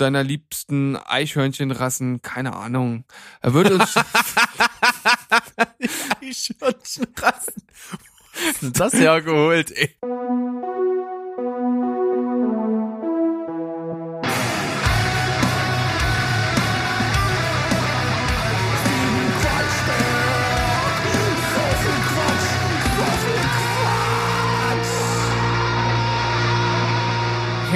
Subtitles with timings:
[0.00, 3.04] deiner liebsten Eichhörnchenrassen, keine Ahnung.
[3.40, 3.94] Er würde uns.
[6.20, 7.62] Eichhörnchenrassen.
[8.32, 9.94] Was ist das hergeholt, ey?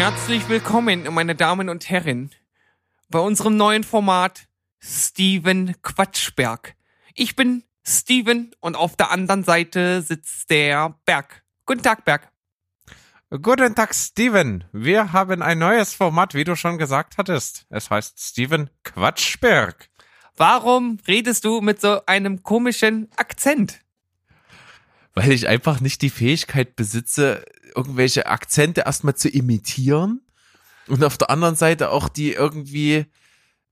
[0.02, 2.32] Herzlich willkommen, meine Damen und Herren,
[3.08, 4.48] bei unserem neuen Format
[4.80, 6.74] Steven Quatschberg.
[7.14, 11.44] Ich bin Steven und auf der anderen Seite sitzt der Berg.
[11.66, 12.32] Guten Tag, Berg.
[13.30, 14.64] Guten Tag, Steven.
[14.72, 17.66] Wir haben ein neues Format, wie du schon gesagt hattest.
[17.70, 19.88] Es heißt Steven Quatschberg.
[20.36, 23.78] Warum redest du mit so einem komischen Akzent?
[25.14, 27.44] Weil ich einfach nicht die Fähigkeit besitze,
[27.76, 30.20] irgendwelche Akzente erstmal zu imitieren
[30.88, 33.06] und auf der anderen Seite auch die irgendwie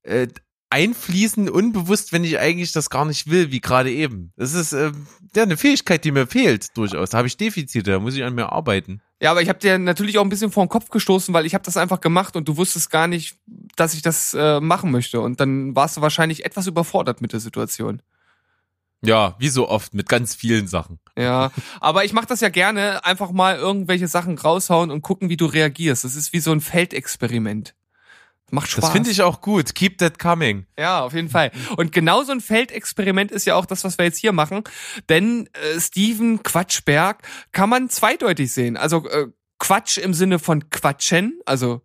[0.03, 0.29] äh,
[0.71, 4.33] einfließen unbewusst, wenn ich eigentlich das gar nicht will, wie gerade eben.
[4.37, 4.93] Das ist äh,
[5.35, 7.11] ja eine Fähigkeit, die mir fehlt durchaus.
[7.11, 9.03] Da habe ich Defizite, da muss ich an mir arbeiten.
[9.21, 11.55] Ja, aber ich habe dir natürlich auch ein bisschen vor den Kopf gestoßen, weil ich
[11.55, 13.37] habe das einfach gemacht und du wusstest gar nicht,
[13.77, 15.21] dass ich das äh, machen möchte.
[15.21, 18.01] Und dann warst du wahrscheinlich etwas überfordert mit der Situation.
[19.03, 20.99] Ja, wie so oft mit ganz vielen Sachen.
[21.17, 25.37] Ja, aber ich mache das ja gerne, einfach mal irgendwelche Sachen raushauen und gucken, wie
[25.37, 26.05] du reagierst.
[26.05, 27.75] Das ist wie so ein Feldexperiment.
[28.51, 28.83] Macht Spaß.
[28.83, 29.75] Das finde ich auch gut.
[29.75, 30.67] Keep that coming.
[30.79, 31.53] Ja, auf jeden Fall.
[31.77, 34.65] Und genau so ein Feldexperiment ist ja auch das, was wir jetzt hier machen.
[35.09, 38.77] Denn äh, Steven Quatschberg kann man zweideutig sehen.
[38.77, 41.83] Also äh, Quatsch im Sinne von Quatschen, also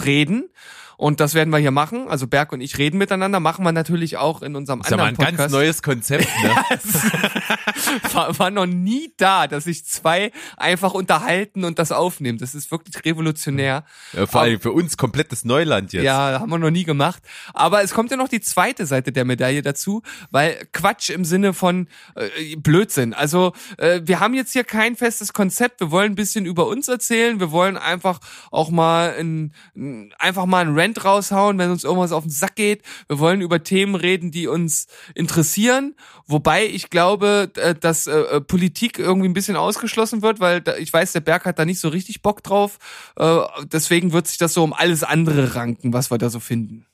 [0.00, 0.48] reden
[0.96, 2.08] und das werden wir hier machen.
[2.08, 5.18] Also Berg und ich reden miteinander, machen wir natürlich auch in unserem das anderen ist
[5.18, 5.52] aber ein Podcast.
[5.52, 6.54] ganz neues Konzept, ne?
[8.12, 12.38] war, war noch nie da, dass sich zwei einfach unterhalten und das aufnehmen.
[12.38, 13.84] Das ist wirklich revolutionär.
[14.12, 16.04] Ja, vor allem für uns komplettes Neuland jetzt.
[16.04, 17.22] Ja, haben wir noch nie gemacht.
[17.54, 21.52] Aber es kommt ja noch die zweite Seite der Medaille dazu, weil Quatsch im Sinne
[21.52, 23.14] von äh, Blödsinn.
[23.14, 25.80] Also äh, wir haben jetzt hier kein festes Konzept.
[25.80, 27.40] Wir wollen ein bisschen über uns erzählen.
[27.40, 28.20] Wir wollen einfach
[28.50, 32.56] auch mal ein, ein einfach mal ein Rant raushauen, wenn uns irgendwas auf den Sack
[32.56, 32.82] geht.
[33.08, 35.94] Wir wollen über Themen reden, die uns interessieren.
[36.26, 41.12] Wobei ich glaube, äh, dass äh, Politik irgendwie ein bisschen ausgeschlossen wird, weil ich weiß,
[41.12, 42.78] der Berg hat da nicht so richtig Bock drauf.
[43.16, 43.40] Äh,
[43.72, 46.86] deswegen wird sich das so um alles andere ranken, was wir da so finden.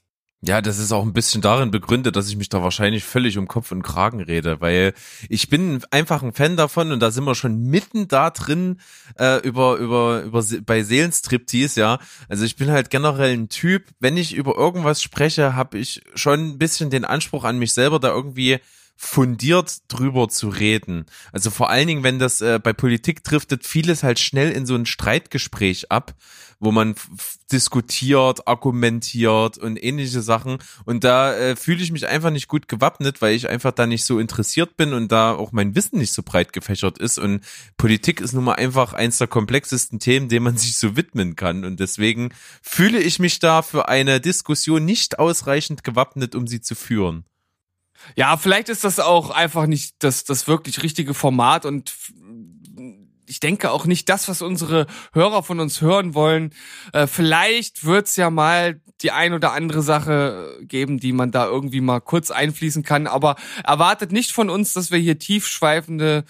[0.45, 3.47] Ja, das ist auch ein bisschen darin begründet, dass ich mich da wahrscheinlich völlig um
[3.47, 4.93] Kopf und Kragen rede, weil
[5.29, 8.81] ich bin einfach ein Fan davon und da sind wir schon mitten da drin
[9.21, 11.99] äh, über über über bei Seelenstriptease, ja.
[12.29, 16.41] Also ich bin halt generell ein Typ, wenn ich über irgendwas spreche, habe ich schon
[16.41, 18.59] ein bisschen den Anspruch an mich selber, da irgendwie
[19.05, 21.07] fundiert drüber zu reden.
[21.33, 24.77] Also vor allen Dingen, wenn das äh, bei Politik driftet, vieles halt schnell in so
[24.77, 26.15] ein Streitgespräch ab,
[26.61, 26.95] wo man
[27.51, 30.59] diskutiert, argumentiert und ähnliche Sachen.
[30.85, 34.05] Und da äh, fühle ich mich einfach nicht gut gewappnet, weil ich einfach da nicht
[34.05, 37.19] so interessiert bin und da auch mein Wissen nicht so breit gefächert ist.
[37.19, 37.43] Und
[37.77, 41.65] Politik ist nun mal einfach eins der komplexesten Themen, dem man sich so widmen kann.
[41.65, 46.77] Und deswegen fühle ich mich da für eine Diskussion nicht ausreichend gewappnet, um sie zu
[46.77, 47.25] führen.
[48.17, 51.93] Ja, vielleicht ist das auch einfach nicht das, das wirklich richtige Format und
[53.27, 56.53] ich denke auch nicht das, was unsere Hörer von uns hören wollen.
[56.93, 61.81] Äh, vielleicht wird's ja mal die ein oder andere Sache geben, die man da irgendwie
[61.81, 66.25] mal kurz einfließen kann, aber erwartet nicht von uns, dass wir hier tiefschweifende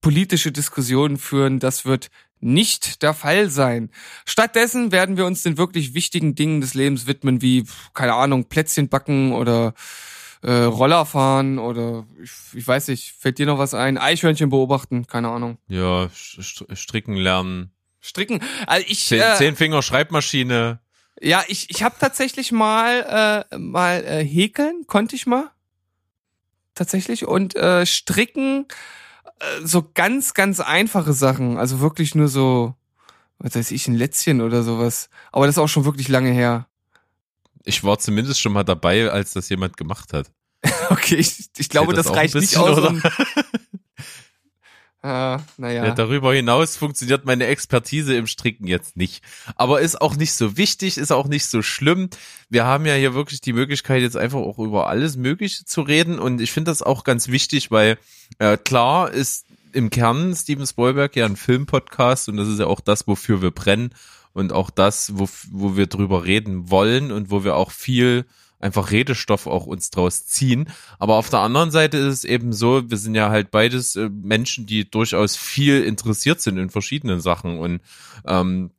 [0.00, 1.58] politische Diskussionen führen.
[1.58, 2.08] Das wird
[2.40, 3.90] nicht der Fall sein.
[4.24, 8.88] Stattdessen werden wir uns den wirklich wichtigen Dingen des Lebens widmen, wie, keine Ahnung, Plätzchen
[8.88, 9.74] backen oder
[10.42, 13.98] äh, Roller fahren oder ich, ich weiß nicht, fällt dir noch was ein?
[13.98, 15.58] Eichhörnchen beobachten, keine Ahnung.
[15.68, 17.72] Ja, stricken lernen.
[18.00, 18.40] Stricken.
[18.66, 20.80] Also ich Zehn, äh, zehn Finger Schreibmaschine.
[21.20, 25.50] Ja, ich ich habe tatsächlich mal äh, mal äh, häkeln konnte ich mal
[26.74, 28.66] tatsächlich und äh, stricken
[29.40, 32.74] äh, so ganz ganz einfache Sachen, also wirklich nur so
[33.38, 36.68] was weiß ich ein Lätzchen oder sowas, aber das ist auch schon wirklich lange her.
[37.68, 40.30] Ich war zumindest schon mal dabei, als das jemand gemacht hat.
[40.88, 42.78] okay, ich, ich glaube, das, das reicht ein nicht bisschen, aus.
[42.78, 43.02] Um,
[45.02, 45.84] äh, naja.
[45.84, 49.22] Ja, darüber hinaus funktioniert meine Expertise im Stricken jetzt nicht.
[49.54, 52.08] Aber ist auch nicht so wichtig, ist auch nicht so schlimm.
[52.48, 56.18] Wir haben ja hier wirklich die Möglichkeit, jetzt einfach auch über alles Mögliche zu reden.
[56.18, 57.98] Und ich finde das auch ganz wichtig, weil
[58.38, 62.80] äh, klar ist im Kern Steven Spielberg ja ein Filmpodcast und das ist ja auch
[62.80, 63.92] das, wofür wir brennen
[64.32, 68.26] und auch das, wo, wo wir drüber reden wollen und wo wir auch viel
[68.60, 70.68] einfach Redestoff auch uns draus ziehen.
[70.98, 74.08] Aber auf der anderen Seite ist es eben so, wir sind ja halt beides äh,
[74.08, 77.80] Menschen, die durchaus viel interessiert sind in verschiedenen Sachen und
[78.26, 78.70] ähm,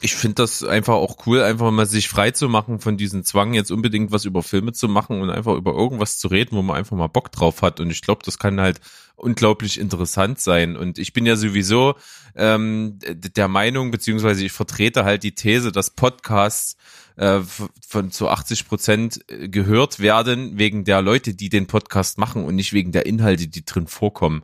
[0.00, 3.54] ich finde das einfach auch cool, einfach mal sich frei zu machen von diesem Zwang,
[3.54, 6.76] jetzt unbedingt was über Filme zu machen und einfach über irgendwas zu reden, wo man
[6.76, 7.80] einfach mal Bock drauf hat.
[7.80, 8.80] Und ich glaube, das kann halt
[9.16, 10.76] unglaublich interessant sein.
[10.76, 11.94] Und ich bin ja sowieso
[12.34, 16.76] ähm, der Meinung, beziehungsweise ich vertrete halt die These, dass Podcasts
[17.16, 17.40] äh,
[17.86, 22.72] von zu 80 Prozent gehört werden wegen der Leute, die den Podcast machen und nicht
[22.72, 24.42] wegen der Inhalte, die drin vorkommen.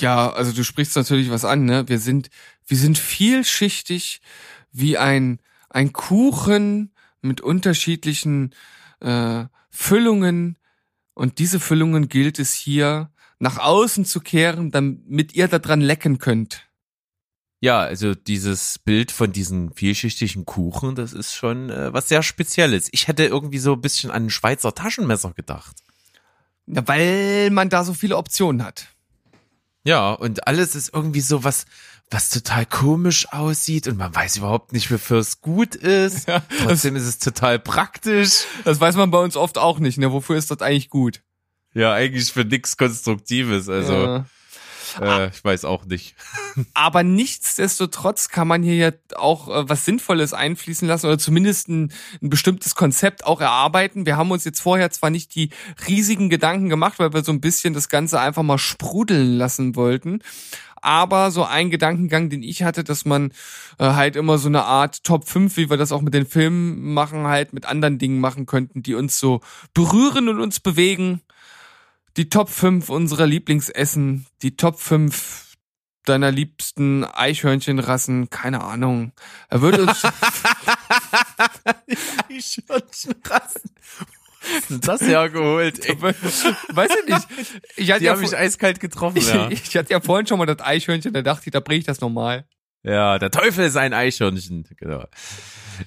[0.00, 1.88] Ja, also du sprichst natürlich was an, ne?
[1.88, 2.30] Wir sind,
[2.66, 4.20] wir sind vielschichtig
[4.72, 8.54] wie ein, ein Kuchen mit unterschiedlichen
[9.00, 10.58] äh, Füllungen
[11.14, 16.68] und diese Füllungen gilt es hier nach außen zu kehren, damit ihr daran lecken könnt.
[17.60, 22.88] Ja, also dieses Bild von diesen vielschichtigen Kuchen, das ist schon äh, was sehr Spezielles.
[22.92, 25.76] Ich hätte irgendwie so ein bisschen an ein Schweizer Taschenmesser gedacht.
[26.66, 28.88] Ja, weil man da so viele Optionen hat.
[29.84, 31.66] Ja, und alles ist irgendwie so was,
[32.10, 36.26] was total komisch aussieht und man weiß überhaupt nicht, wofür es gut ist.
[36.28, 38.44] Ja, Trotzdem ist es total praktisch.
[38.64, 40.10] Das weiß man bei uns oft auch nicht, ne?
[40.10, 41.22] Wofür ist das eigentlich gut?
[41.74, 43.92] Ja, eigentlich für nichts Konstruktives, also.
[43.92, 44.26] Ja.
[45.00, 46.14] Äh, ich weiß auch nicht.
[46.74, 51.92] Aber nichtsdestotrotz kann man hier ja auch äh, was Sinnvolles einfließen lassen oder zumindest ein,
[52.22, 54.06] ein bestimmtes Konzept auch erarbeiten.
[54.06, 55.50] Wir haben uns jetzt vorher zwar nicht die
[55.88, 60.20] riesigen Gedanken gemacht, weil wir so ein bisschen das Ganze einfach mal sprudeln lassen wollten
[60.84, 63.32] aber so ein Gedankengang, den ich hatte, dass man
[63.78, 66.92] äh, halt immer so eine Art Top 5, wie wir das auch mit den Filmen
[66.92, 69.40] machen, halt mit anderen Dingen machen könnten, die uns so
[69.72, 71.22] berühren und uns bewegen
[72.16, 75.56] die Top 5 unserer Lieblingsessen, die Top 5
[76.04, 79.10] deiner liebsten Eichhörnchenrassen, keine Ahnung.
[79.48, 80.02] Er würde uns.
[82.30, 83.70] Eichhörnchenrassen.
[84.68, 85.84] das ja geholt?
[85.86, 86.00] Ey.
[86.00, 87.28] Weiß ich nicht.
[87.76, 89.50] Ich hatte Die ja habe ich eiskalt getroffen, ja.
[89.50, 91.86] ich, ich hatte ja vorhin schon mal das Eichhörnchen, da dachte ich, da bringe ich
[91.86, 92.44] das nochmal.
[92.82, 94.66] Ja, der Teufel ist ein Eichhörnchen.
[94.76, 95.06] Genau.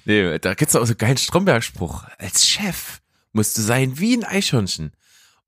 [0.04, 2.04] Nee, da gibt's auch so einen geilen Stromberg-Spruch.
[2.18, 3.00] Als Chef
[3.32, 4.92] musst du sein wie ein Eichhörnchen.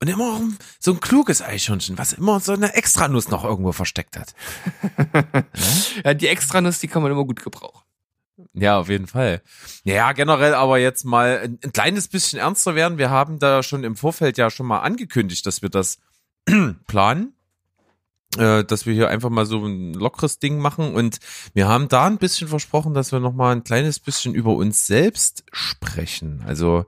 [0.01, 0.41] Und immer
[0.79, 4.33] so ein kluges Eichhörnchen, was immer so eine Extranuss noch irgendwo versteckt hat.
[6.03, 7.83] ja, die Extranuss, die kann man immer gut gebrauchen.
[8.53, 9.41] Ja, auf jeden Fall.
[9.83, 12.97] Ja, generell aber jetzt mal ein, ein kleines bisschen ernster werden.
[12.97, 15.99] Wir haben da schon im Vorfeld ja schon mal angekündigt, dass wir das
[16.87, 17.35] planen
[18.37, 21.19] äh, dass wir hier einfach mal so ein lockeres Ding machen und
[21.53, 24.87] wir haben da ein bisschen versprochen, dass wir noch mal ein kleines bisschen über uns
[24.87, 26.43] selbst sprechen.
[26.47, 26.85] Also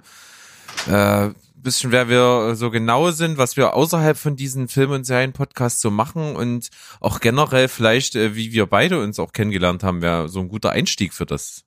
[0.87, 1.31] äh,
[1.63, 5.89] bisschen, wer wir so genau sind, was wir außerhalb von diesen Film- und Serien-Podcasts so
[5.89, 6.69] machen und
[6.99, 10.71] auch generell vielleicht, äh, wie wir beide uns auch kennengelernt haben, wäre so ein guter
[10.71, 11.63] Einstieg für das.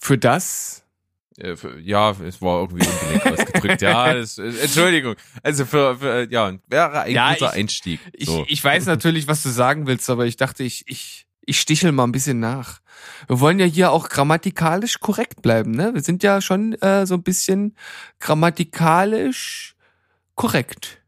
[0.00, 0.82] Für das?
[1.38, 3.82] Äh, ja, es war irgendwie ungelegt ausgedrückt.
[3.82, 5.14] ja, das, äh, Entschuldigung.
[5.42, 8.00] Also für, für ja, wäre ein ja, guter ich, Einstieg.
[8.18, 8.42] So.
[8.42, 11.92] Ich, ich weiß natürlich, was du sagen willst, aber ich dachte, ich, ich, ich stichel
[11.92, 12.80] mal ein bisschen nach.
[13.26, 15.94] Wir wollen ja hier auch grammatikalisch korrekt bleiben, ne?
[15.94, 17.76] Wir sind ja schon äh, so ein bisschen
[18.20, 19.74] grammatikalisch
[20.34, 21.02] korrekt.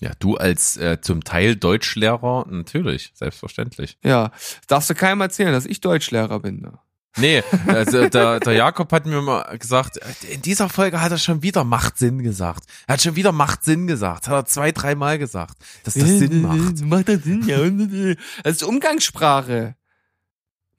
[0.00, 3.98] Ja, du als äh, zum Teil Deutschlehrer, natürlich, selbstverständlich.
[4.02, 4.32] Ja,
[4.66, 6.60] darfst du keinem erzählen, dass ich Deutschlehrer bin.
[6.60, 6.78] Ne?
[7.18, 9.98] Nee, also der, der Jakob hat mir mal gesagt,
[10.30, 12.64] in dieser Folge hat er schon wieder Macht Sinn gesagt.
[12.86, 14.28] Er hat schon wieder Macht Sinn gesagt.
[14.28, 16.80] Hat er zwei, dreimal gesagt, dass das Sinn macht.
[16.84, 18.16] Macht das Sinn, ja.
[18.42, 19.76] Das ist Umgangssprache.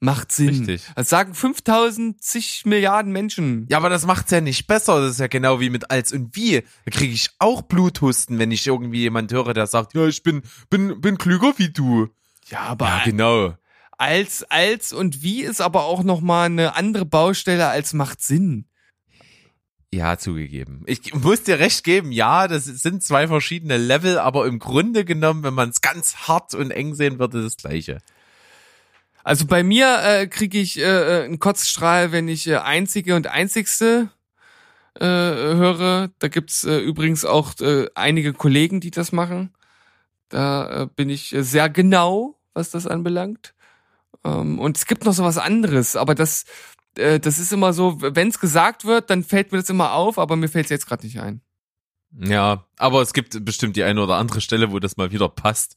[0.00, 0.48] Macht Sinn.
[0.48, 0.82] Richtig.
[0.96, 3.66] Das sagen 5000 zig Milliarden Menschen.
[3.70, 5.00] Ja, aber das macht's ja nicht besser.
[5.00, 6.62] Das ist ja genau wie mit als und wie.
[6.84, 10.42] Da kriege ich auch Bluthusten, wenn ich irgendwie jemand höre, der sagt, ja, ich bin,
[10.68, 12.08] bin, bin klüger wie du.
[12.48, 12.86] Ja, aber.
[12.86, 13.54] Ja, genau.
[13.96, 18.66] Als, als und wie ist aber auch nochmal eine andere Baustelle als macht Sinn.
[19.94, 20.82] Ja, zugegeben.
[20.86, 25.44] Ich muss dir recht geben, ja, das sind zwei verschiedene Level, aber im Grunde genommen,
[25.44, 27.98] wenn man es ganz hart und eng sehen würde, das gleiche.
[29.22, 33.28] Also bei mir äh, kriege ich äh, äh, einen Kotzstrahl, wenn ich äh, einzige und
[33.28, 34.10] einzigste
[34.98, 36.10] äh, höre.
[36.18, 39.54] Da gibt's äh, übrigens auch äh, einige Kollegen, die das machen.
[40.28, 43.54] Da äh, bin ich äh, sehr genau, was das anbelangt.
[44.24, 46.44] Ähm, und es gibt noch so was anderes, aber das,
[46.96, 50.18] äh, das ist immer so, wenn es gesagt wird, dann fällt mir das immer auf,
[50.18, 51.40] aber mir fällt es jetzt gerade nicht ein.
[52.16, 55.76] Ja, aber es gibt bestimmt die eine oder andere Stelle, wo das mal wieder passt.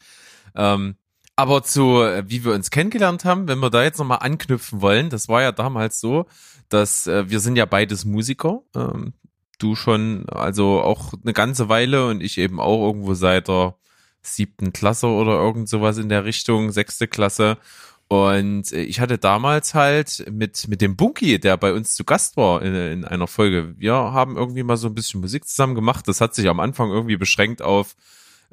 [0.56, 0.96] Ähm,
[1.36, 5.10] aber zu, äh, wie wir uns kennengelernt haben, wenn wir da jetzt nochmal anknüpfen wollen,
[5.10, 6.26] das war ja damals so,
[6.70, 8.62] dass äh, wir sind ja beides Musiker.
[8.76, 9.14] Ähm,
[9.60, 13.76] du schon, also auch eine ganze Weile und ich eben auch irgendwo seit der
[14.22, 17.58] siebten Klasse oder irgend sowas in der Richtung, sechste Klasse.
[18.08, 22.38] Und äh, ich hatte damals halt mit, mit dem Bunky, der bei uns zu Gast
[22.38, 26.08] war in, in einer Folge, wir haben irgendwie mal so ein bisschen Musik zusammen gemacht.
[26.08, 27.96] Das hat sich am Anfang irgendwie beschränkt auf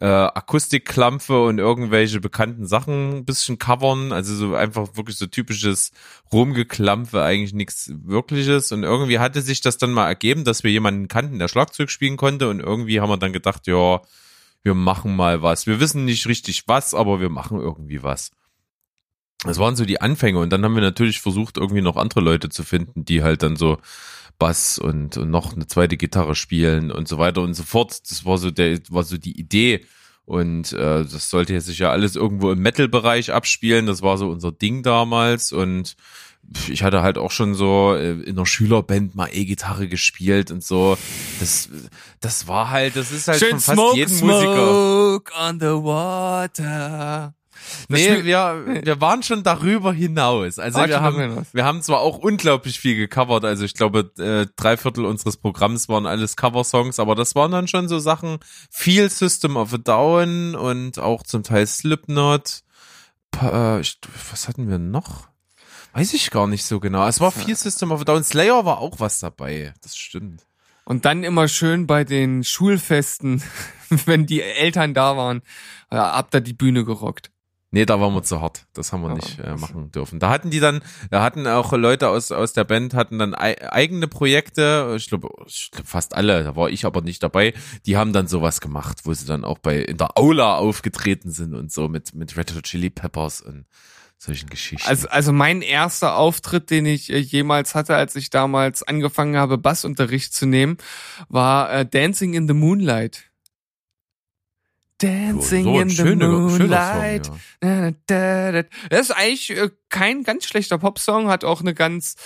[0.01, 4.13] äh, Akustikklampfe und irgendwelche bekannten Sachen ein bisschen covern.
[4.13, 5.93] Also so einfach wirklich so typisches
[6.33, 8.73] Rumgeklampfe, eigentlich nichts Wirkliches.
[8.73, 12.17] Und irgendwie hatte sich das dann mal ergeben, dass wir jemanden kannten, der Schlagzeug spielen
[12.17, 12.49] konnte.
[12.49, 14.01] Und irgendwie haben wir dann gedacht, ja,
[14.65, 15.69] wir machen mal was.
[15.69, 18.33] Wir wissen nicht richtig was, aber wir machen irgendwie was.
[19.45, 20.39] Das waren so die Anfänge.
[20.39, 23.57] Und dann haben wir natürlich versucht, irgendwie noch andere Leute zu finden, die halt dann
[23.57, 23.79] so
[24.39, 28.11] Bass und, und noch eine zweite Gitarre spielen und so weiter und so fort.
[28.11, 29.87] Das war so der, war so die Idee.
[30.27, 33.87] Und äh, das sollte sich ja alles irgendwo im Metal-Bereich abspielen.
[33.87, 35.53] Das war so unser Ding damals.
[35.53, 35.97] Und
[36.69, 40.97] ich hatte halt auch schon so äh, in einer Schülerband mal E-Gitarre gespielt und so.
[41.41, 41.69] Das,
[42.21, 44.55] das war halt, das ist halt Schön von fast smoke, jedem Musiker.
[44.55, 47.35] Smoke on the water.
[47.89, 50.59] Nee, wir, wir waren schon darüber hinaus.
[50.59, 54.77] Also wir haben, wir haben zwar auch unglaublich viel gecovert, also ich glaube, äh, drei
[54.77, 58.39] Viertel unseres Programms waren alles Coversongs, aber das waren dann schon so Sachen,
[58.71, 62.63] viel System of a Down und auch zum Teil Slipknot.
[63.41, 63.83] Äh,
[64.31, 65.29] was hatten wir noch?
[65.93, 67.07] Weiß ich gar nicht so genau.
[67.07, 68.25] Es war viel System of a Down.
[68.25, 69.75] Slayer war auch was dabei.
[69.83, 70.45] Das stimmt.
[70.85, 73.43] Und dann immer schön bei den Schulfesten,
[74.07, 75.43] wenn die Eltern da waren,
[75.91, 77.31] ja, habt ihr die Bühne gerockt.
[77.75, 78.67] Nee, da waren wir zu hart.
[78.73, 79.15] Das haben wir Ja.
[79.17, 80.21] nicht äh, machen dürfen.
[80.21, 83.57] Da hatten die dann, da hatten auch Leute aus, aus der Band, hatten dann ei
[83.73, 84.95] eigene Projekte.
[84.97, 87.53] Ich glaube, ich glaub fast alle, da war ich aber nicht dabei.
[87.85, 91.53] Die haben dann sowas gemacht, wo sie dann auch bei, in der Aula aufgetreten sind
[91.53, 93.67] und so mit, mit Red Hot Chili Peppers und
[94.19, 94.89] solchen Geschichten.
[94.89, 99.59] Also, also mein erster Auftritt, den ich äh, jemals hatte, als ich damals angefangen habe,
[99.59, 100.79] Bassunterricht zu nehmen,
[101.29, 103.25] war äh, Dancing in the Moonlight.
[105.07, 107.27] Dancing So in the schöner- schöner Song, Moonlight.
[107.63, 107.91] ja.
[107.91, 108.69] Da, da, da.
[108.91, 112.17] Das ist eigentlich äh, kein ganz schlechter Popsong, hat auch eine ganz,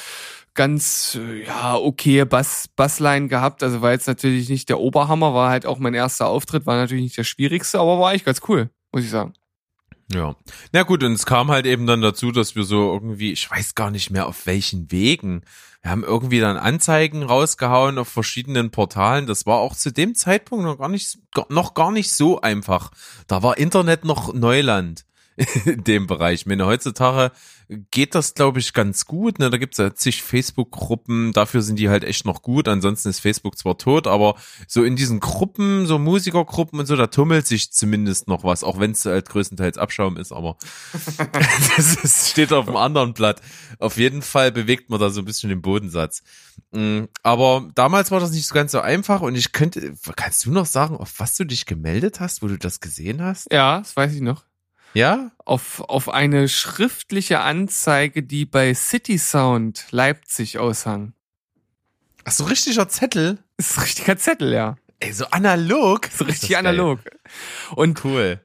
[0.55, 3.63] ganz, äh, ja, okay Bass, Bassline gehabt.
[3.63, 7.05] Also war jetzt natürlich nicht der Oberhammer, war halt auch mein erster Auftritt, war natürlich
[7.05, 9.33] nicht der schwierigste, aber war eigentlich ganz cool, muss ich sagen.
[10.13, 10.37] Ja.
[10.73, 13.75] Na gut, und es kam halt eben dann dazu, dass wir so irgendwie, ich weiß
[13.75, 15.43] gar nicht mehr auf welchen Wegen,
[15.83, 19.27] wir haben irgendwie dann Anzeigen rausgehauen auf verschiedenen Portalen.
[19.27, 21.19] Das war auch zu dem Zeitpunkt noch gar nicht,
[21.51, 22.91] noch gar nicht so einfach.
[23.29, 25.05] Da war Internet noch Neuland
[25.65, 26.41] in dem Bereich.
[26.41, 27.33] Ich meine, heutzutage
[27.91, 29.39] geht das, glaube ich, ganz gut.
[29.39, 29.51] Ne?
[29.51, 32.67] Da gibt's ja zig Facebook-Gruppen, dafür sind die halt echt noch gut.
[32.67, 37.09] Ansonsten ist Facebook zwar tot, aber so in diesen Gruppen, so Musikergruppen und so, da
[37.09, 40.57] tummelt sich zumindest noch was, auch wenn es halt größtenteils Abschaum ist, aber
[41.77, 43.43] das ist, steht auf einem anderen Blatt.
[43.79, 46.23] Auf jeden Fall bewegt man da so ein bisschen den Bodensatz.
[46.73, 50.51] Mm, Aber damals war das nicht so ganz so einfach und ich könnte, kannst du
[50.53, 53.53] noch sagen, auf was du dich gemeldet hast, wo du das gesehen hast?
[53.53, 54.48] Ja, das weiß ich noch.
[54.95, 55.31] Ja?
[55.49, 61.15] auf, auf eine schriftliche Anzeige, die bei City Sound Leipzig aushang.
[62.25, 63.39] Ach so richtiger Zettel?
[63.57, 64.77] Das ist ein richtiger Zettel, ja.
[65.01, 66.07] Ey, so analog?
[66.09, 66.59] Ist richtig geil.
[66.59, 67.01] analog.
[67.75, 68.41] Und Cool.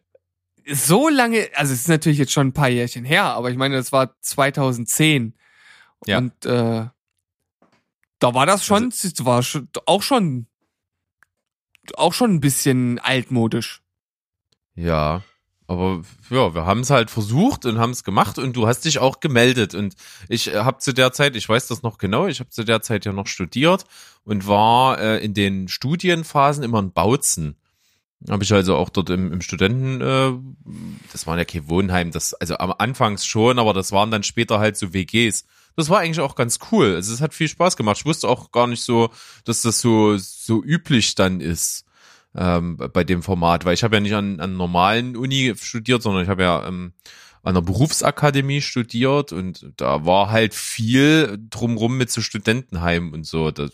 [0.71, 3.75] so lange, also es ist natürlich jetzt schon ein paar Jährchen her, aber ich meine,
[3.75, 5.35] das war 2010.
[6.05, 6.19] Ja.
[6.19, 6.87] Und äh,
[8.19, 10.47] da war das schon, das war schon, auch schon,
[11.95, 13.81] auch schon ein bisschen altmodisch.
[14.75, 15.21] Ja,
[15.73, 18.99] aber ja, wir haben es halt versucht und haben es gemacht und du hast dich
[18.99, 19.95] auch gemeldet und
[20.29, 23.05] ich habe zu der Zeit, ich weiß das noch genau, ich habe zu der Zeit
[23.05, 23.85] ja noch studiert
[24.23, 27.55] und war äh, in den Studienphasen immer in Bautzen.
[28.29, 30.31] Habe ich also auch dort im, im Studenten, äh,
[31.11, 34.59] das war ja kein Wohnheim, das also am Anfangs schon, aber das waren dann später
[34.59, 35.45] halt so WGs.
[35.75, 36.95] Das war eigentlich auch ganz cool.
[36.95, 37.97] Also es hat viel Spaß gemacht.
[37.97, 39.09] Ich wusste auch gar nicht so,
[39.43, 41.85] dass das so so üblich dann ist
[42.35, 46.23] ähm, bei dem Format, weil ich habe ja nicht an, an normalen Uni studiert, sondern
[46.23, 46.93] ich habe ja ähm,
[47.43, 53.51] an der Berufsakademie studiert und da war halt viel drumrum mit so Studentenheim und so.
[53.51, 53.71] Das,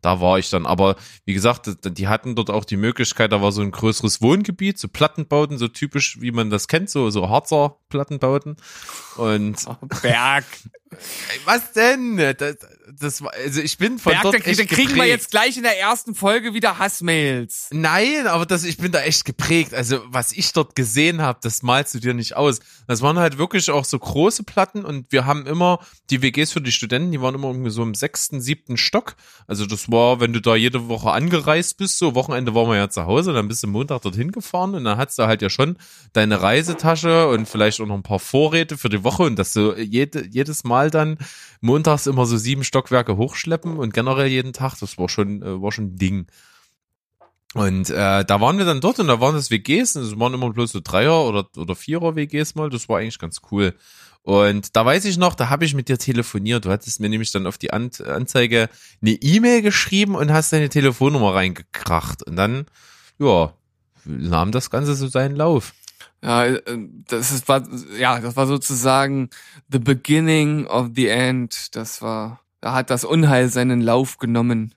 [0.00, 0.66] da war ich dann.
[0.66, 4.78] Aber wie gesagt, die hatten dort auch die Möglichkeit, da war so ein größeres Wohngebiet,
[4.78, 8.56] so Plattenbauten, so typisch, wie man das kennt, so, so Harzer Plattenbauten.
[9.16, 9.66] Und
[10.02, 10.44] Berg.
[11.44, 12.16] Was denn?
[12.16, 12.56] Das,
[12.98, 15.08] das war, also ich bin von Berg, dort da, echt kriegen wir geprägt.
[15.08, 17.68] jetzt gleich in der ersten Folge wieder Hassmails.
[17.72, 19.74] Nein, aber das, ich bin da echt geprägt.
[19.74, 22.60] Also was ich dort gesehen habe, das malst du dir nicht aus.
[22.86, 25.80] Das waren halt wirklich auch so große Platten und wir haben immer
[26.10, 29.16] die WGs für die Studenten, die waren immer irgendwie so im sechsten, siebten Stock.
[29.46, 32.88] Also das war, wenn du da jede Woche angereist bist, so Wochenende waren wir ja
[32.88, 35.76] zu Hause, dann bist du Montag dorthin gefahren und dann hast du halt ja schon
[36.12, 39.76] deine Reisetasche und vielleicht auch noch ein paar Vorräte für die Woche und das so
[39.76, 41.18] jede, jedes Mal dann
[41.60, 45.72] montags immer so sieben Stockwerke hochschleppen und generell jeden Tag, das war schon, äh, war
[45.72, 46.26] schon ein Ding.
[47.54, 50.34] Und äh, da waren wir dann dort und da waren das WGs, und es waren
[50.34, 53.74] immer bloß so Dreier- oder, oder Vierer-WGs mal, das war eigentlich ganz cool.
[54.22, 56.66] Und da weiß ich noch, da habe ich mit dir telefoniert.
[56.66, 58.68] Du hattest mir nämlich dann auf die An Anzeige
[59.00, 62.24] eine E-Mail geschrieben und hast deine Telefonnummer reingekracht.
[62.24, 62.66] Und dann,
[63.18, 63.54] ja,
[64.04, 65.72] nahm das Ganze so seinen Lauf.
[66.22, 66.60] Ja, äh,
[67.06, 67.62] das ist, war,
[67.98, 69.30] ja, das war sozusagen
[69.70, 71.74] the beginning of the end.
[71.76, 74.74] Das war, da hat das Unheil seinen Lauf genommen.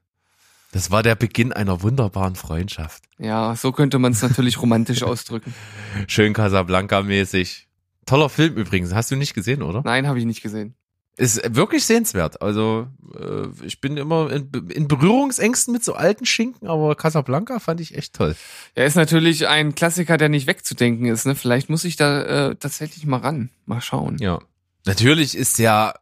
[0.71, 3.03] Das war der Beginn einer wunderbaren Freundschaft.
[3.17, 5.53] Ja, so könnte man es natürlich romantisch ausdrücken.
[6.07, 7.67] Schön Casablanca-mäßig.
[8.05, 8.93] Toller Film übrigens.
[8.93, 9.81] Hast du nicht gesehen, oder?
[9.83, 10.75] Nein, habe ich nicht gesehen.
[11.17, 12.41] Ist wirklich sehenswert.
[12.41, 17.81] Also äh, ich bin immer in, in Berührungsängsten mit so alten Schinken, aber Casablanca fand
[17.81, 18.35] ich echt toll.
[18.75, 21.25] Er ist natürlich ein Klassiker, der nicht wegzudenken ist.
[21.25, 21.35] Ne?
[21.35, 23.49] Vielleicht muss ich da äh, tatsächlich mal ran.
[23.65, 24.17] Mal schauen.
[24.19, 24.39] Ja.
[24.85, 25.93] Natürlich ist ja,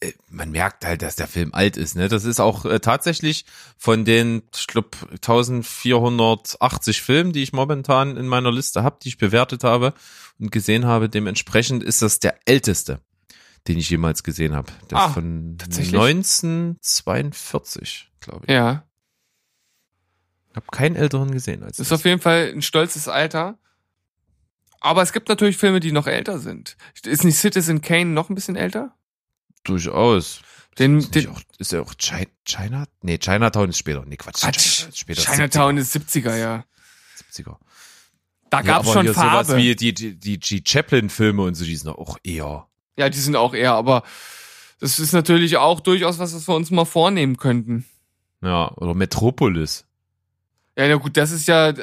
[0.00, 1.94] äh, man merkt halt, dass der Film alt ist.
[1.94, 2.08] Ne?
[2.08, 3.46] Das ist auch äh, tatsächlich
[3.78, 9.18] von den, ich glaube, 1480 Filmen, die ich momentan in meiner Liste habe, die ich
[9.18, 9.94] bewertet habe
[10.40, 13.00] und gesehen habe, dementsprechend ist das der älteste
[13.68, 14.70] den ich jemals gesehen habe.
[14.90, 15.94] Der Ah, ist von tatsächlich?
[16.96, 18.52] 1942, glaube ich.
[18.52, 18.84] Ja,
[20.50, 22.00] Ich habe keinen älteren gesehen als ist das.
[22.00, 23.58] auf jeden Fall ein stolzes Alter.
[24.80, 26.76] Aber es gibt natürlich Filme, die noch älter sind.
[27.04, 28.94] Ist nicht Citizen Kane noch ein bisschen älter?
[29.64, 30.40] Durchaus.
[30.78, 32.86] Den, Ist, den auch, ist er auch China, China?
[33.02, 34.04] Nee, Chinatown ist später.
[34.06, 34.40] Nee, Quatsch.
[34.42, 34.58] Quatsch.
[34.58, 35.22] China ist später.
[35.22, 36.64] Chinatown ist 70er, ja.
[37.32, 37.56] 70er.
[38.50, 39.56] Da Ja, gab's aber schon hier sowas Farbe.
[39.56, 40.62] wie die, die, die G.
[40.64, 42.68] Chaplin-Filme und so, die sind auch eher.
[42.96, 44.02] Ja, die sind auch eher, aber
[44.80, 47.84] das ist natürlich auch durchaus was, was wir uns mal vornehmen könnten.
[48.42, 49.84] Ja, oder Metropolis.
[50.78, 51.74] Ja, na gut, das ist ja, äh,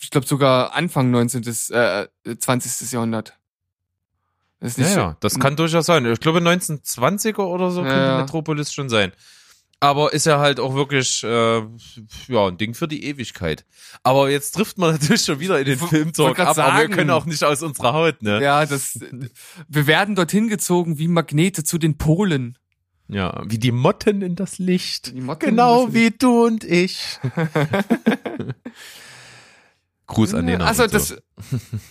[0.00, 1.42] ich glaube sogar Anfang 19.
[1.70, 2.06] Äh,
[2.38, 2.92] 20.
[2.92, 3.34] Jahrhundert.
[4.60, 6.04] Das ist Ja, nicht so- ja, das kann durchaus sein.
[6.06, 8.20] Ich glaube 1920er oder so Ja, könnte ja.
[8.20, 9.12] Metropolis schon sein.
[9.80, 11.58] Aber ist ja halt auch wirklich äh,
[12.28, 13.64] ja ein Ding für die Ewigkeit.
[14.02, 16.94] Aber jetzt trifft man natürlich schon wieder in den Filmtalk grad ab, aber wir sagen.
[16.94, 18.42] können auch nicht aus unserer Haut, ne?
[18.42, 18.98] Ja, das,
[19.68, 22.58] wir werden dorthin gezogen wie Magnete zu den Polen.
[23.10, 25.14] Ja, wie die Motten in das Licht.
[25.38, 27.18] Genau das wie du und ich.
[30.06, 30.64] Gruß an Nena.
[30.66, 30.98] Also und so.
[30.98, 31.22] das,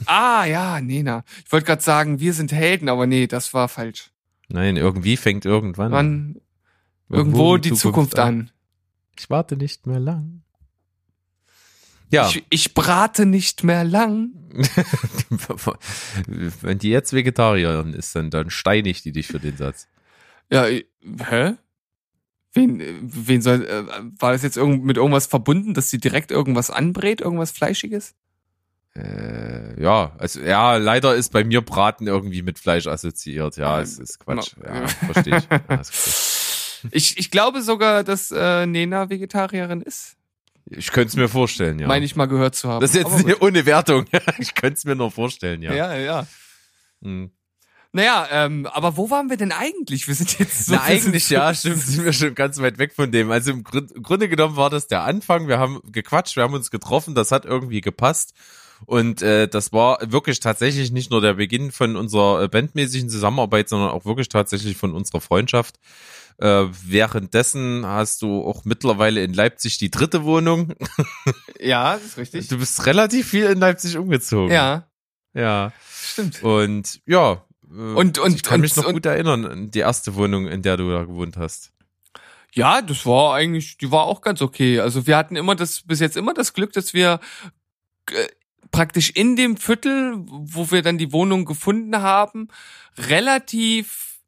[0.05, 1.23] ah, ja, Nena.
[1.45, 4.11] Ich wollte gerade sagen, wir sind Helden, aber nee, das war falsch.
[4.49, 6.41] Nein, irgendwie fängt irgendwann Wann,
[7.09, 8.51] irgendwo die Zukunft an.
[9.17, 10.41] Ich warte nicht mehr lang.
[12.09, 14.31] Ja, Ich, ich brate nicht mehr lang.
[16.61, 19.87] wenn die jetzt Vegetarierin ist, dann, dann steine ich die dich für den Satz.
[20.49, 20.85] Ja, äh,
[21.29, 21.55] hä?
[22.53, 23.83] Wen, äh, wen soll, äh,
[24.19, 28.15] war das jetzt irgend, mit irgendwas verbunden, dass sie direkt irgendwas anbrät, irgendwas Fleischiges?
[28.95, 33.57] Äh, ja, also ja, leider ist bei mir Braten irgendwie mit Fleisch assoziiert.
[33.57, 34.55] Ja, Ah, es ist Quatsch.
[34.63, 35.47] Ja, verstehe ich.
[35.49, 35.81] Ja.
[36.91, 40.15] Ich, ich glaube sogar, dass äh, Nena Vegetarierin ist.
[40.69, 41.87] Ich könnte es mir vorstellen, ja.
[41.87, 42.81] Meine ich mal gehört zu haben.
[42.81, 44.05] das ist jetzt nicht ohne Wertung.
[44.39, 45.73] ich könnte es mir nur vorstellen, ja.
[45.73, 46.27] Ja, ja.
[47.01, 47.31] Hm.
[47.93, 50.07] Naja, ähm, aber wo waren wir denn eigentlich?
[50.07, 50.75] Wir sind jetzt so.
[50.75, 53.31] Na, eigentlich ja, stimmt, sind wir schon ganz weit weg von dem.
[53.31, 55.47] Also im, Grund, im Grunde genommen war das der Anfang.
[55.47, 58.33] Wir haben gequatscht, wir haben uns getroffen, das hat irgendwie gepasst.
[58.85, 63.69] Und äh, das war wirklich tatsächlich nicht nur der Beginn von unserer äh, bandmäßigen Zusammenarbeit,
[63.69, 65.75] sondern auch wirklich tatsächlich von unserer Freundschaft.
[66.39, 70.73] Äh, währenddessen hast du auch mittlerweile in Leipzig die dritte Wohnung.
[71.59, 72.47] Ja, das ist richtig.
[72.49, 74.51] Du bist relativ viel in Leipzig umgezogen.
[74.53, 74.87] Ja,
[75.33, 75.73] Ja.
[75.91, 76.43] stimmt.
[76.43, 77.43] Und ja.
[77.63, 80.61] äh, Und- und- ich kann mich und- noch gut erinnern an die erste Wohnung, in
[80.61, 81.71] der du da gewohnt hast.
[82.53, 84.79] Ja, das war eigentlich, die war auch ganz okay.
[84.79, 87.19] Also wir hatten immer das, bis jetzt immer das Glück, dass wir
[88.11, 88.27] äh,
[88.71, 92.47] praktisch in dem Viertel, wo wir dann die Wohnung gefunden haben,
[92.97, 94.19] relativ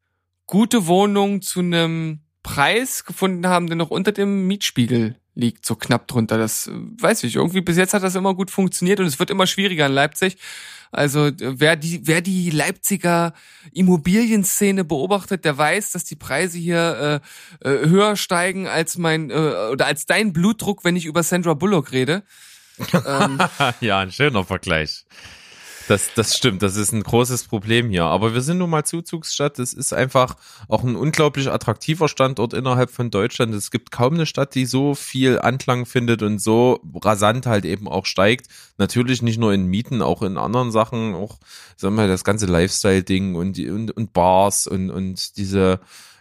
[0.47, 6.07] gute Wohnung zu einem Preis gefunden haben, der noch unter dem Mietspiegel liegt, so knapp
[6.07, 6.37] drunter.
[6.37, 7.35] Das äh, weiß ich.
[7.35, 10.37] Irgendwie bis jetzt hat das immer gut funktioniert und es wird immer schwieriger in Leipzig.
[10.91, 13.33] Also äh, wer die, wer die Leipziger
[13.71, 17.21] Immobilienszene beobachtet, der weiß, dass die Preise hier
[17.63, 21.53] äh, äh, höher steigen als mein äh, oder als dein Blutdruck, wenn ich über Sandra
[21.53, 22.23] Bullock rede.
[23.05, 23.39] Ähm,
[23.81, 25.05] ja, ein schöner Vergleich.
[25.89, 28.03] Das, das stimmt, das ist ein großes Problem hier.
[28.03, 29.57] Aber wir sind nun mal Zuzugsstadt.
[29.57, 30.35] Es ist einfach
[30.67, 33.55] auch ein unglaublich attraktiver Standort innerhalb von Deutschland.
[33.55, 37.87] Es gibt kaum eine Stadt, die so viel Anklang findet und so rasant halt eben
[37.87, 38.49] auch steigt.
[38.77, 41.39] Natürlich nicht nur in Mieten, auch in anderen Sachen, auch,
[41.75, 45.79] sagen wir, das ganze Lifestyle-Ding und, und, und Bars und, und diese,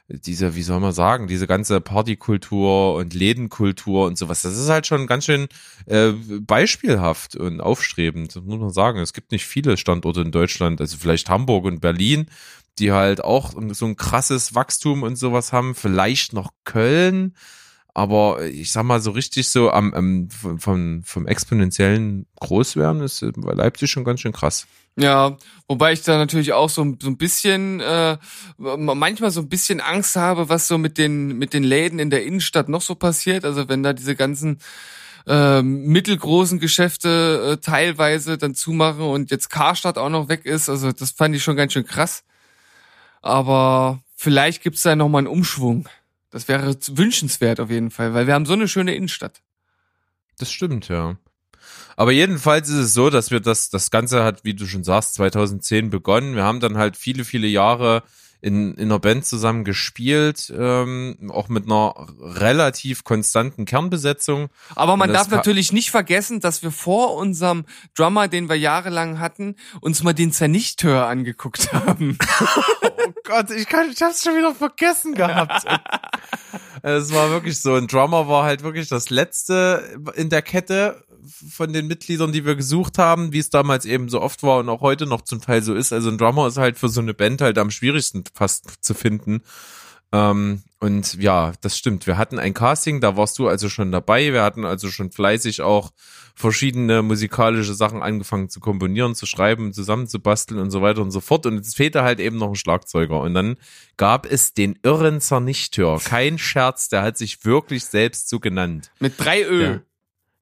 [0.08, 4.86] diese, wie soll man sagen, diese ganze Partykultur und Lädenkultur und sowas, das ist halt
[4.86, 5.48] schon ganz schön
[5.86, 9.00] äh, beispielhaft und aufstrebend, das muss man sagen.
[9.00, 12.26] Es gibt nicht viele Standorte in Deutschland, also vielleicht Hamburg und Berlin,
[12.78, 17.34] die halt auch so ein krasses Wachstum und sowas haben, vielleicht noch Köln,
[17.98, 23.32] aber ich sag mal so richtig so am, am vom, vom, exponentiellen Großwerden ist äh,
[23.34, 24.68] bei Leipzig schon ganz schön krass.
[24.96, 28.16] Ja, wobei ich da natürlich auch so, so ein bisschen, äh,
[28.56, 32.24] manchmal so ein bisschen Angst habe, was so mit den, mit den Läden in der
[32.24, 33.44] Innenstadt noch so passiert.
[33.44, 34.58] Also wenn da diese ganzen
[35.26, 40.68] äh, mittelgroßen Geschäfte äh, teilweise dann zumachen und jetzt Karstadt auch noch weg ist.
[40.68, 42.22] Also das fand ich schon ganz schön krass.
[43.22, 45.88] Aber vielleicht gibt's da nochmal einen Umschwung.
[46.30, 49.42] Das wäre wünschenswert auf jeden Fall, weil wir haben so eine schöne Innenstadt.
[50.38, 51.16] Das stimmt, ja.
[51.96, 55.14] Aber jedenfalls ist es so, dass wir das, das Ganze hat, wie du schon sagst,
[55.14, 56.36] 2010 begonnen.
[56.36, 58.04] Wir haben dann halt viele, viele Jahre
[58.40, 64.48] in, in einer Band zusammen gespielt, ähm, auch mit einer relativ konstanten Kernbesetzung.
[64.76, 67.64] Aber man darf natürlich nicht vergessen, dass wir vor unserem
[67.96, 72.16] Drummer, den wir jahrelang hatten, uns mal den Zernichteur angeguckt haben.
[72.40, 75.64] oh Gott, ich kann, ich hab's schon wieder vergessen gehabt.
[76.82, 81.72] es war wirklich so, ein Drummer war halt wirklich das letzte in der Kette von
[81.72, 84.80] den Mitgliedern, die wir gesucht haben, wie es damals eben so oft war und auch
[84.80, 85.92] heute noch zum Teil so ist.
[85.92, 89.42] Also ein Drummer ist halt für so eine Band halt am schwierigsten fast zu finden.
[90.12, 92.06] Ähm, und ja, das stimmt.
[92.06, 94.32] Wir hatten ein Casting, da warst du also schon dabei.
[94.32, 95.90] Wir hatten also schon fleißig auch
[96.36, 101.46] verschiedene musikalische Sachen angefangen zu komponieren, zu schreiben, zusammenzubasteln und so weiter und so fort.
[101.46, 103.20] Und es fehlte halt eben noch ein Schlagzeuger.
[103.20, 103.56] Und dann
[103.96, 106.00] gab es den irren Zernichteur.
[106.02, 108.92] Kein Scherz, der hat sich wirklich selbst so genannt.
[109.00, 109.64] Mit drei Ö.
[109.64, 109.80] Ja,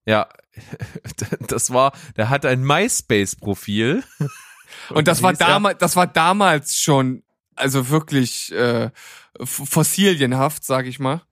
[0.06, 0.28] ja
[1.48, 4.04] das war, der hat ein MySpace-Profil.
[4.90, 7.22] Und das war damals, das war damals schon,
[7.54, 8.90] also wirklich äh,
[9.42, 11.22] fossilienhaft, sag ich mal.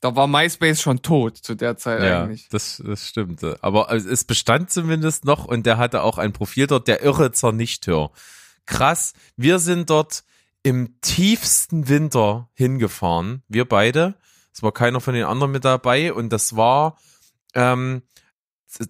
[0.00, 2.48] Da war MySpace schon tot zu der Zeit ja, eigentlich.
[2.48, 3.44] Das, das stimmt.
[3.62, 8.10] Aber es bestand zumindest noch und der hatte auch ein Profil dort, der irre Zernichteur.
[8.64, 10.24] Krass, wir sind dort
[10.62, 14.14] im tiefsten Winter hingefahren, wir beide.
[14.52, 16.96] Es war keiner von den anderen mit dabei und das war
[17.54, 18.02] ähm,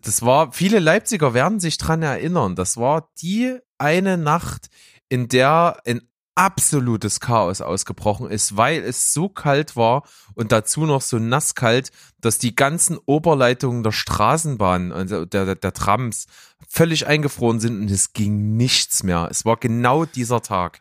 [0.02, 4.68] das war, viele Leipziger werden sich dran erinnern, das war die eine Nacht,
[5.08, 6.02] in der ein
[6.34, 12.38] absolutes Chaos ausgebrochen ist, weil es so kalt war und dazu noch so nasskalt, dass
[12.38, 16.26] die ganzen Oberleitungen der Straßenbahn, also der, der, der Trams,
[16.68, 19.28] völlig eingefroren sind und es ging nichts mehr.
[19.30, 20.80] Es war genau dieser Tag.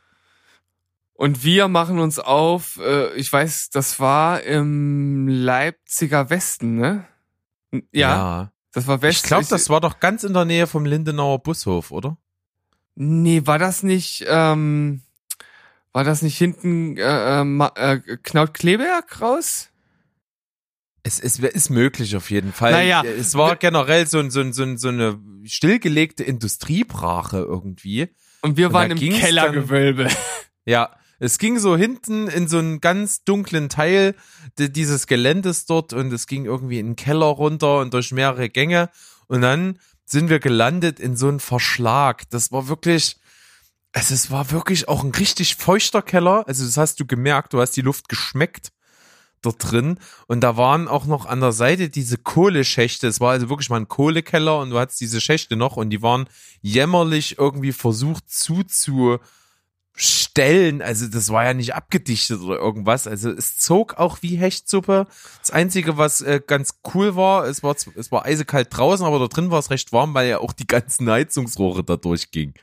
[1.14, 7.06] Und wir machen uns auf, äh, ich weiß, das war im Leipziger Westen, ne?
[7.72, 7.82] Ja.
[7.92, 8.52] ja.
[8.72, 9.20] Das war West.
[9.20, 12.18] Ich glaube, das war doch ganz in der Nähe vom Lindenauer Bushof, oder?
[12.96, 15.02] Nee, war das nicht, ähm,
[15.92, 19.70] war das nicht hinten äh, äh, äh Knaut Kleberg raus?
[21.02, 22.74] Es, es ist möglich auf jeden Fall.
[22.74, 28.10] Naja, es war generell so, so, so, so eine stillgelegte Industriebrache irgendwie.
[28.42, 30.04] Und wir waren im Kellergewölbe.
[30.04, 30.14] Dann,
[30.66, 34.16] ja, es ging so hinten in so einen ganz dunklen Teil
[34.58, 38.90] dieses Geländes dort und es ging irgendwie in den Keller runter und durch mehrere Gänge
[39.28, 42.30] und dann sind wir gelandet in so einen Verschlag.
[42.32, 43.18] Das war wirklich,
[43.94, 46.48] also es war wirklich auch ein richtig feuchter Keller.
[46.48, 48.72] Also das hast du gemerkt, du hast die Luft geschmeckt
[49.42, 53.08] dort drin und da waren auch noch an der Seite diese Kohleschächte.
[53.08, 56.02] Es war also wirklich mal ein Kohlekeller und du hattest diese Schächte noch und die
[56.02, 56.28] waren
[56.62, 59.20] jämmerlich irgendwie versucht zuzu
[60.02, 65.08] Stellen, also das war ja nicht abgedichtet oder irgendwas, also es zog auch wie Hechtsuppe.
[65.42, 69.28] Das Einzige, was äh, ganz cool war, es war, es war eisekalt draußen, aber da
[69.28, 72.54] drin war es recht warm, weil ja auch die ganzen Heizungsrohre da durchgingen.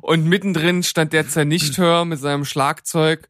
[0.00, 3.28] Und mittendrin stand der Zernichthör mit seinem Schlagzeug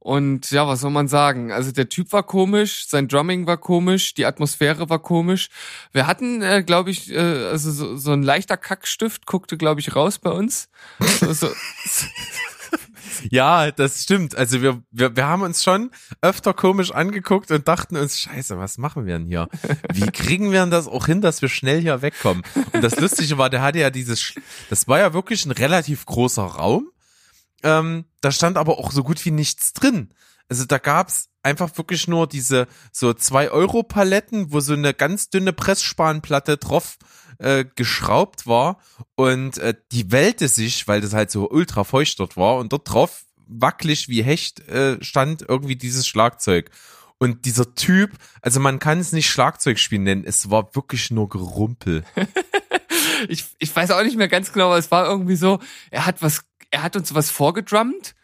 [0.00, 1.52] und ja, was soll man sagen?
[1.52, 5.50] Also der Typ war komisch, sein Drumming war komisch, die Atmosphäre war komisch.
[5.92, 9.94] Wir hatten, äh, glaube ich, äh, also so, so ein leichter Kackstift guckte, glaube ich,
[9.94, 10.70] raus bei uns.
[11.20, 11.48] So, so,
[13.30, 14.34] ja, das stimmt.
[14.34, 15.90] Also wir, wir, wir haben uns schon
[16.22, 19.48] öfter komisch angeguckt und dachten uns, scheiße, was machen wir denn hier?
[19.92, 22.42] Wie kriegen wir denn das auch hin, dass wir schnell hier wegkommen?
[22.72, 24.32] Und das Lustige war, der hatte ja dieses,
[24.70, 26.90] das war ja wirklich ein relativ großer Raum
[27.62, 30.12] ähm, da stand aber auch so gut wie nichts drin.
[30.48, 35.30] Also da gab's einfach wirklich nur diese so zwei Euro Paletten, wo so eine ganz
[35.30, 36.98] dünne Pressspanplatte drauf
[37.38, 38.78] äh, geschraubt war
[39.14, 42.90] und äh, die wellte sich, weil das halt so ultra feucht dort war und dort
[42.92, 46.70] drauf wackelig wie Hecht äh, stand irgendwie dieses Schlagzeug.
[47.18, 52.02] Und dieser Typ, also man kann es nicht Schlagzeugspielen nennen, es war wirklich nur Gerumpel.
[53.28, 56.22] ich, ich weiß auch nicht mehr ganz genau, aber es war irgendwie so, er hat
[56.22, 58.14] was er hat uns was vorgedrummt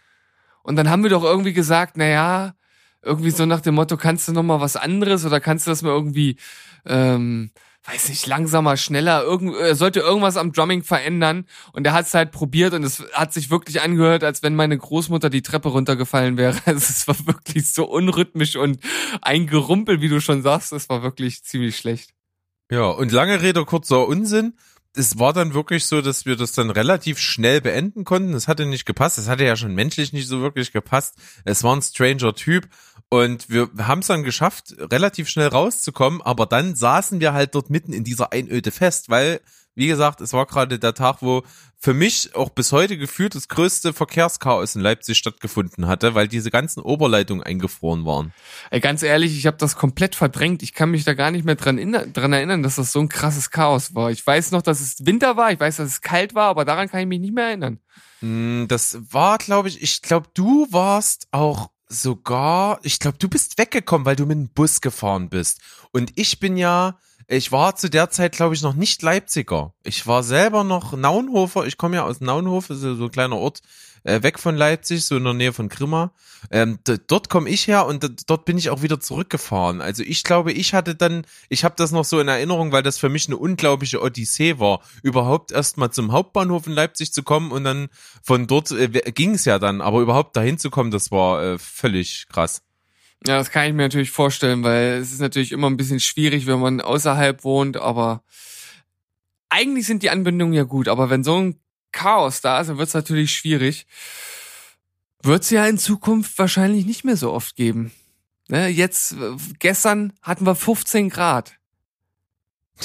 [0.63, 2.55] und dann haben wir doch irgendwie gesagt, na ja,
[3.03, 5.83] irgendwie so nach dem Motto, kannst du noch mal was anderes oder kannst du das
[5.83, 6.37] mal irgendwie,
[6.85, 7.53] ähm,
[7.85, 12.15] weiß nicht, langsamer, schneller, irgend, er sollte irgendwas am Drumming verändern und er hat es
[12.15, 16.37] halt probiert und es hat sich wirklich angehört, als wenn meine Großmutter die Treppe runtergefallen
[16.37, 16.57] wäre.
[16.67, 18.81] Also es war wirklich so unrhythmisch und
[19.23, 22.11] ein Gerumpel, wie du schon sagst, es war wirklich ziemlich schlecht.
[22.73, 24.55] Ja, und lange Rede, kurzer Unsinn
[24.97, 28.35] es war dann wirklich so, dass wir das dann relativ schnell beenden konnten.
[28.35, 29.19] Es hatte nicht gepasst.
[29.19, 31.17] Es hatte ja schon menschlich nicht so wirklich gepasst.
[31.45, 32.69] Es war ein stranger Typ
[33.09, 37.71] Und wir haben es dann geschafft, relativ schnell rauszukommen, aber dann saßen wir halt dort
[37.71, 39.41] mitten in dieser Einöde fest, weil,
[39.77, 41.43] wie gesagt, es war gerade der Tag, wo
[41.79, 46.51] für mich auch bis heute gefühlt das größte Verkehrschaos in Leipzig stattgefunden hatte, weil diese
[46.51, 48.33] ganzen Oberleitungen eingefroren waren.
[48.71, 50.62] Ey, ganz ehrlich, ich habe das komplett verdrängt.
[50.62, 51.77] Ich kann mich da gar nicht mehr dran,
[52.12, 54.11] dran erinnern, dass das so ein krasses Chaos war.
[54.11, 56.89] Ich weiß noch, dass es Winter war, ich weiß, dass es kalt war, aber daran
[56.89, 57.79] kann ich mich nicht mehr erinnern.
[58.21, 63.59] Hm, das war, glaube ich, ich glaube, du warst auch sogar, ich glaube, du bist
[63.59, 65.61] weggekommen, weil du mit dem Bus gefahren bist.
[65.93, 69.75] Und ich bin ja, ich war zu der Zeit, glaube ich, noch nicht Leipziger.
[69.83, 71.67] Ich war selber noch Naunhofer.
[71.67, 73.62] Ich komme ja aus Naunhof, ist so ein kleiner Ort
[74.05, 76.12] äh, weg von Leipzig, so in der Nähe von Grimma.
[76.51, 79.81] Ähm, dort komme ich her und dort bin ich auch wieder zurückgefahren.
[79.81, 82.99] Also ich glaube, ich hatte dann, ich habe das noch so in Erinnerung, weil das
[82.99, 87.65] für mich eine unglaubliche Odyssee war, überhaupt erstmal zum Hauptbahnhof in Leipzig zu kommen und
[87.65, 87.89] dann
[88.23, 91.59] von dort äh, ging es ja dann, aber überhaupt dahin zu kommen, das war äh,
[91.59, 92.62] völlig krass.
[93.24, 96.46] Ja, das kann ich mir natürlich vorstellen, weil es ist natürlich immer ein bisschen schwierig,
[96.46, 98.22] wenn man außerhalb wohnt, aber
[99.48, 101.61] eigentlich sind die Anbindungen ja gut, aber wenn so ein
[101.92, 103.87] Chaos da ist, dann wird es natürlich schwierig.
[105.22, 107.92] Wird es ja in Zukunft wahrscheinlich nicht mehr so oft geben.
[108.48, 109.16] Ne, jetzt,
[109.59, 111.55] gestern hatten wir 15 Grad.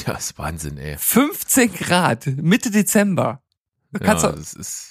[0.08, 0.98] Ja, ist Wahnsinn, ey.
[0.98, 3.44] 15 Grad, Mitte Dezember.
[4.00, 4.88] Ja, das ist.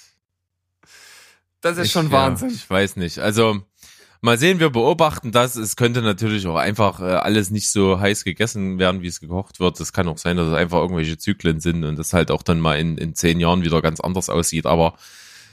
[1.59, 2.49] Das ist ich, schon Wahnsinn.
[2.49, 3.19] Ja, ich weiß nicht.
[3.19, 3.65] Also,
[4.21, 5.55] mal sehen, wir beobachten das.
[5.55, 9.59] Es könnte natürlich auch einfach äh, alles nicht so heiß gegessen werden, wie es gekocht
[9.59, 9.79] wird.
[9.79, 12.59] Es kann auch sein, dass es einfach irgendwelche Zyklen sind und das halt auch dann
[12.59, 14.67] mal in, in zehn Jahren wieder ganz anders aussieht.
[14.67, 14.93] Aber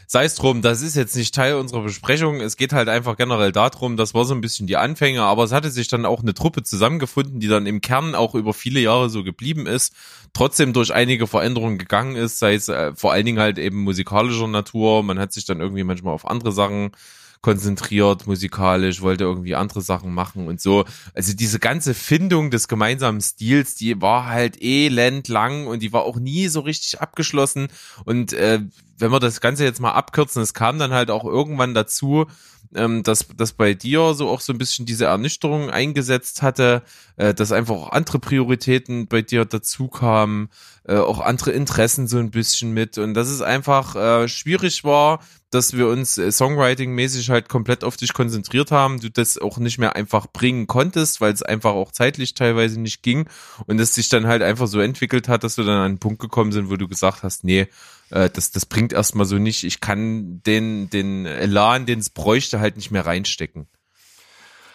[0.06, 2.40] sei es drum, das ist jetzt nicht Teil unserer Besprechung.
[2.42, 5.52] Es geht halt einfach generell darum, das war so ein bisschen die Anfänge, aber es
[5.52, 9.08] hatte sich dann auch eine Truppe zusammengefunden, die dann im Kern auch über viele Jahre
[9.08, 9.94] so geblieben ist,
[10.34, 14.46] trotzdem durch einige Veränderungen gegangen ist, sei es äh, vor allen Dingen halt eben musikalischer
[14.46, 15.02] Natur.
[15.02, 16.90] Man hat sich dann irgendwie manchmal auf andere Sachen
[17.40, 20.84] konzentriert musikalisch, wollte irgendwie andere Sachen machen und so.
[21.14, 26.02] Also diese ganze Findung des gemeinsamen Stils, die war halt elend lang und die war
[26.02, 27.68] auch nie so richtig abgeschlossen.
[28.04, 28.60] Und äh,
[28.98, 32.26] wenn wir das Ganze jetzt mal abkürzen, es kam dann halt auch irgendwann dazu,
[32.74, 36.82] ähm, dass, dass bei dir so auch so ein bisschen diese Ernüchterung eingesetzt hatte,
[37.16, 40.50] äh, dass einfach auch andere Prioritäten bei dir dazu kamen,
[40.84, 42.98] äh, auch andere Interessen so ein bisschen mit.
[42.98, 47.96] Und dass es einfach äh, schwierig war, dass wir uns äh, Songwriting-mäßig halt komplett auf
[47.96, 51.92] dich konzentriert haben, du das auch nicht mehr einfach bringen konntest, weil es einfach auch
[51.92, 53.28] zeitlich teilweise nicht ging.
[53.66, 56.20] Und es sich dann halt einfach so entwickelt hat, dass wir dann an einen Punkt
[56.20, 57.68] gekommen sind, wo du gesagt hast, nee,
[58.10, 62.60] äh, das, das bringt erstmal so nicht, ich kann den, den Elan, den es bräuchte,
[62.60, 63.66] halt nicht mehr reinstecken.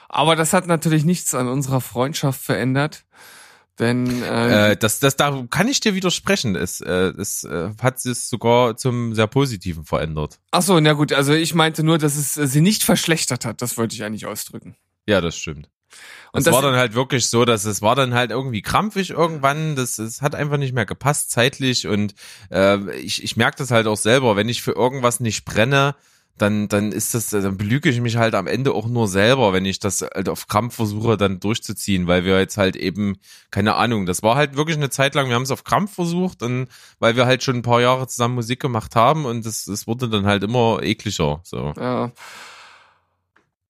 [0.10, 3.06] Aber das hat natürlich nichts an unserer Freundschaft verändert.
[3.80, 6.56] Denn äh, äh, das, das, da kann ich dir widersprechen.
[6.56, 10.40] Es, äh, es äh, hat es sogar zum sehr Positiven verändert.
[10.52, 11.12] Ach so, na gut.
[11.12, 13.64] Also ich meinte nur, dass es äh, sie nicht verschlechtert hat.
[13.64, 14.76] Das wollte ich eigentlich ausdrücken.
[15.08, 15.70] Ja, das stimmt.
[16.32, 19.12] Und es das war dann halt wirklich so, dass es war dann halt irgendwie krampfig
[19.12, 19.76] irgendwann.
[19.76, 22.16] Das, es hat einfach nicht mehr gepasst zeitlich und
[22.52, 25.96] äh, ich, ich merke das halt auch selber, wenn ich für irgendwas nicht brenne,
[26.38, 29.66] dann, dann ist das, dann belüge ich mich halt am Ende auch nur selber, wenn
[29.66, 33.18] ich das halt auf Krampf versuche, dann durchzuziehen, weil wir jetzt halt eben,
[33.52, 36.42] keine Ahnung, das war halt wirklich eine Zeit lang, wir haben es auf Krampf versucht
[36.42, 36.68] und
[37.00, 40.26] weil wir halt schon ein paar Jahre zusammen Musik gemacht haben und das wurde dann
[40.26, 41.74] halt immer ekliger, so.
[41.78, 42.12] Ja.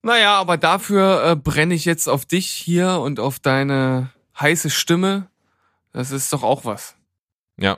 [0.05, 5.29] Naja, aber dafür äh, brenne ich jetzt auf dich hier und auf deine heiße Stimme.
[5.93, 6.95] Das ist doch auch was.
[7.57, 7.77] Ja.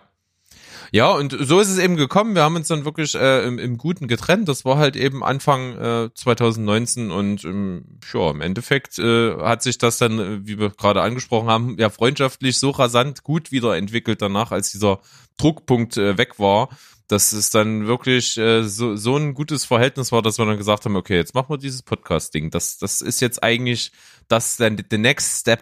[0.91, 2.35] Ja, und so ist es eben gekommen.
[2.35, 4.47] Wir haben uns dann wirklich äh, im, im Guten getrennt.
[4.47, 9.77] Das war halt eben Anfang äh, 2019 und ähm, ja, im Endeffekt äh, hat sich
[9.77, 14.21] das dann, äh, wie wir gerade angesprochen haben, ja freundschaftlich so rasant gut wieder entwickelt
[14.21, 14.99] danach, als dieser
[15.37, 16.69] Druckpunkt äh, weg war,
[17.07, 20.85] dass es dann wirklich äh, so, so ein gutes Verhältnis war, dass wir dann gesagt
[20.85, 22.49] haben, okay, jetzt machen wir dieses Podcast-Ding.
[22.49, 23.91] Das, das ist jetzt eigentlich
[24.27, 25.61] das dann the next step.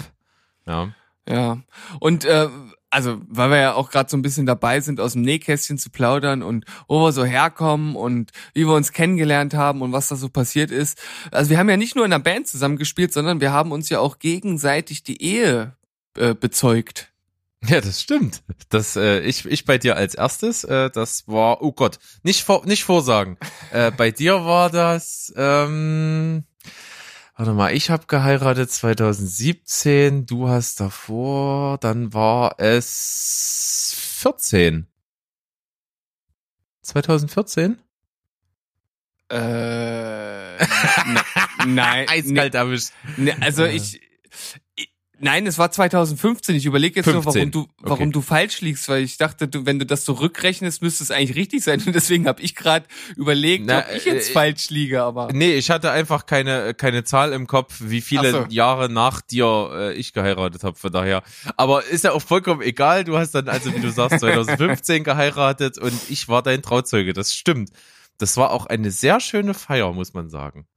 [0.66, 0.94] Ja.
[1.28, 1.62] Ja.
[2.00, 2.50] Und äh,
[2.94, 5.90] also weil wir ja auch gerade so ein bisschen dabei sind, aus dem Nähkästchen zu
[5.90, 10.16] plaudern und wo wir so herkommen und wie wir uns kennengelernt haben und was da
[10.16, 11.00] so passiert ist.
[11.32, 14.00] Also wir haben ja nicht nur in einer Band zusammengespielt, sondern wir haben uns ja
[14.00, 15.76] auch gegenseitig die Ehe
[16.16, 17.10] äh, bezeugt.
[17.66, 18.44] Ja, das stimmt.
[18.70, 20.64] Das äh, ich ich bei dir als erstes.
[20.66, 23.38] Äh, das war oh Gott, nicht vor, nicht vorsagen.
[23.72, 26.44] Äh, bei dir war das ähm,
[27.36, 34.88] warte mal, ich habe geheiratet 2017, du hast davor, dann war es 14.
[36.82, 37.80] 2014?
[39.30, 40.58] Äh,
[41.66, 42.08] nein.
[42.08, 42.92] Eiskalt erwischt.
[43.18, 44.62] Ne, also ich, ich
[45.24, 46.56] Nein, es war 2015.
[46.56, 47.14] Ich überlege jetzt 15.
[47.16, 48.12] nur, warum du, warum Okay.
[48.12, 51.36] du falsch liegst, weil ich dachte, du, wenn du das so rückrechnest, müsste es eigentlich
[51.38, 51.82] richtig sein.
[51.86, 55.02] Und deswegen habe ich gerade überlegt, Na, ob ich jetzt äh, falsch liege.
[55.04, 58.46] Aber Nee, ich hatte einfach keine, keine Zahl im Kopf, wie viele so.
[58.50, 61.24] Jahre nach dir äh, ich geheiratet habe, von daher.
[61.58, 65.78] Aber ist ja auch vollkommen egal, du hast dann also, wie du sagst, 2015 geheiratet
[65.78, 67.70] und ich war dein Trauzeuge, das stimmt.
[68.18, 70.68] Das war auch eine sehr schöne Feier, muss man sagen.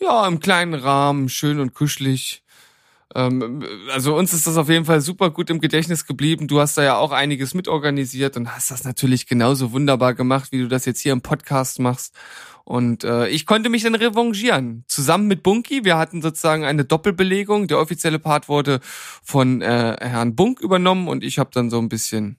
[0.00, 2.42] ja, im kleinen Rahmen, schön und kuschelig.
[3.14, 6.48] Ähm, also uns ist das auf jeden Fall super gut im Gedächtnis geblieben.
[6.48, 10.58] Du hast da ja auch einiges mitorganisiert und hast das natürlich genauso wunderbar gemacht, wie
[10.58, 12.14] du das jetzt hier im Podcast machst.
[12.64, 14.84] Und äh, ich konnte mich dann revanchieren.
[14.88, 15.84] Zusammen mit Bunky.
[15.84, 17.68] Wir hatten sozusagen eine Doppelbelegung.
[17.68, 18.80] Der offizielle Part wurde
[19.22, 22.38] von äh, Herrn Bunk übernommen und ich habe dann so ein bisschen.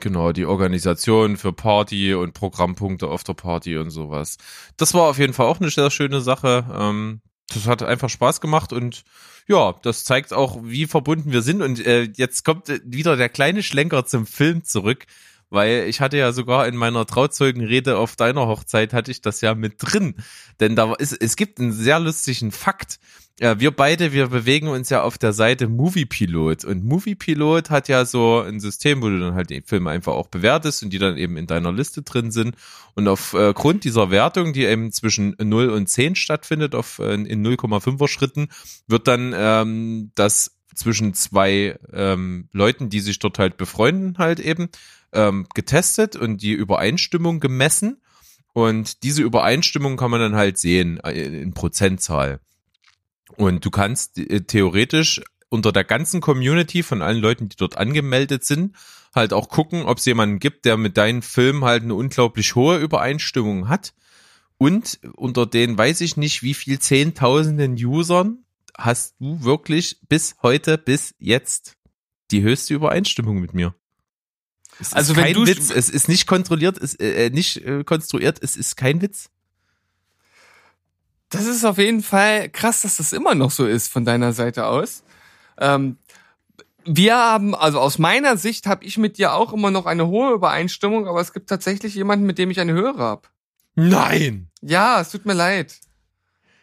[0.00, 4.36] Genau, die Organisation für Party und Programmpunkte auf der Party und sowas.
[4.76, 6.66] Das war auf jeden Fall auch eine sehr schöne Sache.
[6.76, 9.04] Ähm, das hat einfach Spaß gemacht und
[9.48, 11.62] ja, das zeigt auch, wie verbunden wir sind.
[11.62, 15.06] Und äh, jetzt kommt wieder der kleine Schlenker zum Film zurück,
[15.52, 19.54] weil ich hatte ja sogar in meiner Trauzeugenrede auf deiner Hochzeit hatte ich das ja
[19.54, 20.14] mit drin.
[20.60, 22.98] Denn da ist, es gibt einen sehr lustigen Fakt.
[23.38, 28.04] Ja, wir beide, wir bewegen uns ja auf der Seite Moviepilot und Moviepilot hat ja
[28.04, 31.16] so ein System, wo du dann halt die Filme einfach auch bewertest und die dann
[31.16, 32.56] eben in deiner Liste drin sind
[32.94, 38.08] und aufgrund dieser Wertung, die eben zwischen 0 und 10 stattfindet, auf äh, in 0,5er
[38.08, 38.48] Schritten,
[38.86, 44.68] wird dann ähm, das zwischen zwei ähm, Leuten, die sich dort halt befreunden, halt eben
[45.12, 48.00] ähm, getestet und die Übereinstimmung gemessen.
[48.52, 52.40] Und diese Übereinstimmung kann man dann halt sehen äh, in Prozentzahl.
[53.36, 58.44] Und du kannst äh, theoretisch unter der ganzen Community von allen Leuten, die dort angemeldet
[58.44, 58.74] sind,
[59.14, 62.78] halt auch gucken, ob es jemanden gibt, der mit deinen Filmen halt eine unglaublich hohe
[62.78, 63.92] Übereinstimmung hat.
[64.56, 68.44] Und unter den weiß ich nicht, wie viel Zehntausenden Usern
[68.76, 71.76] hast du wirklich bis heute, bis jetzt
[72.30, 73.74] die höchste Übereinstimmung mit mir.
[74.80, 77.84] Es Also ist wenn kein du- Witz, es ist nicht kontrolliert, es äh, nicht äh,
[77.84, 79.28] konstruiert, es ist kein Witz.
[81.28, 84.66] Das ist auf jeden Fall krass, dass das immer noch so ist von deiner Seite
[84.66, 85.02] aus.
[85.58, 85.96] Ähm,
[86.84, 90.34] wir haben, also aus meiner Sicht habe ich mit dir auch immer noch eine hohe
[90.34, 93.28] Übereinstimmung, aber es gibt tatsächlich jemanden, mit dem ich eine höhere habe.
[93.76, 94.48] Nein.
[94.60, 95.76] Ja, es tut mir leid.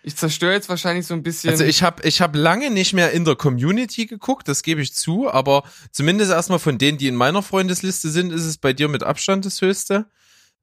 [0.01, 1.49] Ich zerstöre jetzt wahrscheinlich so ein bisschen.
[1.49, 4.93] Also ich habe ich hab lange nicht mehr in der Community geguckt, das gebe ich
[4.93, 8.87] zu, aber zumindest erstmal von denen, die in meiner Freundesliste sind, ist es bei dir
[8.87, 10.05] mit Abstand das höchste.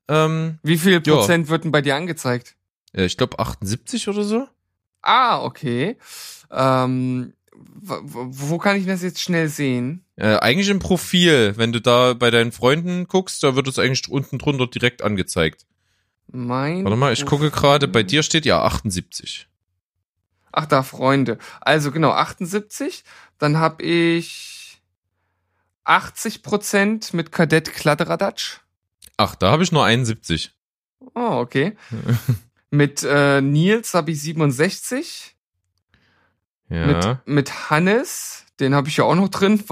[0.08, 1.16] Ähm, Wie viel Ja.
[1.16, 2.56] Prozent wird denn bei dir angezeigt?
[2.94, 4.48] äh, ich glaube 78 oder so.
[5.02, 5.96] Ah, okay.
[6.50, 10.04] Ähm, wo, wo kann ich das jetzt schnell sehen?
[10.16, 14.08] Äh, eigentlich im Profil, wenn du da bei deinen Freunden guckst, da wird es eigentlich
[14.08, 15.66] unten drunter direkt angezeigt.
[16.28, 16.84] Mein.
[16.84, 19.48] Warte mal, ich gucke gerade, bei dir steht ja 78.
[20.52, 21.38] Ach da, Freunde.
[21.60, 23.04] Also genau, 78.
[23.38, 24.82] Dann habe ich
[25.84, 28.60] 80 Prozent mit Kadett Kladderadatsch.
[29.16, 30.52] Ach, da habe ich nur 71.
[31.14, 31.76] Oh, okay.
[32.70, 35.36] mit äh, Nils habe ich 67.
[36.68, 36.86] Ja.
[36.86, 39.62] Mit, mit Hannes, den habe ich ja auch noch drin.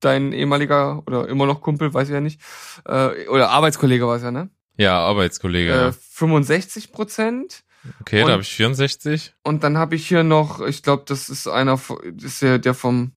[0.00, 2.40] Dein ehemaliger oder immer noch Kumpel, weiß ich ja nicht.
[2.86, 4.48] Äh, oder Arbeitskollege war es ja, ne?
[4.76, 5.88] Ja, Arbeitskollege.
[5.88, 7.62] Äh, 65 Prozent.
[8.00, 9.34] okay, und- da habe ich 64.
[9.42, 12.58] Und dann habe ich hier noch, ich glaube, das ist einer, von- das ist der,
[12.58, 13.12] der vom,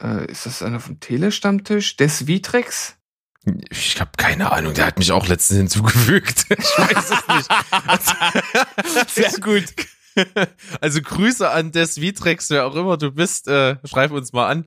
[0.00, 1.96] äh, ist das einer vom Telestammtisch?
[1.96, 2.96] Des Vitrex?
[3.70, 6.46] Ich habe keine Ahnung, der hat mich auch letztens hinzugefügt.
[6.50, 9.10] Ich weiß es nicht.
[9.14, 9.64] Sehr gut.
[10.80, 14.66] Also Grüße an Des Vitrex, wer auch immer du bist, äh, schreib uns mal an,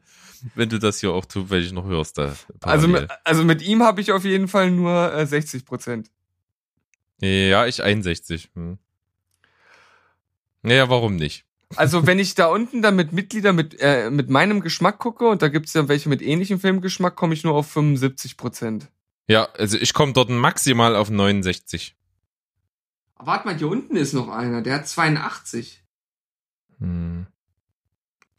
[0.55, 2.17] wenn du das hier auch tust, wenn ich noch hörst.
[2.17, 6.09] Da, Also, mit- also mit ihm habe ich auf jeden Fall nur äh, 60 Prozent.
[7.21, 8.49] ja, ich 61.
[8.55, 8.77] Hm.
[10.61, 11.45] Naja, warum nicht?
[11.75, 15.41] Also wenn ich da unten dann mit Mitgliedern mit, äh, mit meinem Geschmack gucke und
[15.41, 18.89] da gibt's ja welche mit ähnlichem Filmgeschmack, komme ich nur auf 75 Prozent.
[19.27, 21.96] Ja, also ich komme dort maximal auf 69.
[23.19, 25.83] Warte mal, hier unten ist noch einer, der hat 82.
[26.79, 27.27] Hm.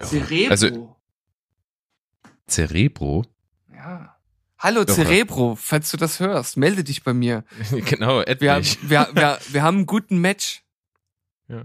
[0.01, 0.07] Ja.
[0.07, 0.51] Cerebro.
[0.51, 0.97] Also
[2.49, 3.25] Cerebro?
[3.73, 4.14] ja.
[4.61, 4.93] Hallo Irre.
[4.93, 7.45] Cerebro, falls du das hörst, melde dich bei mir.
[7.71, 8.79] genau, Wir, haben- etlich.
[8.91, 10.64] wir, wir, wir haben einen guten Match.
[11.47, 11.64] Ja,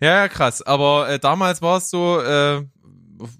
[0.00, 0.60] ja, krass.
[0.62, 2.62] Aber äh, damals war es so, äh,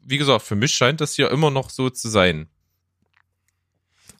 [0.02, 2.48] wie gesagt, für mich scheint das hier immer noch so zu sein.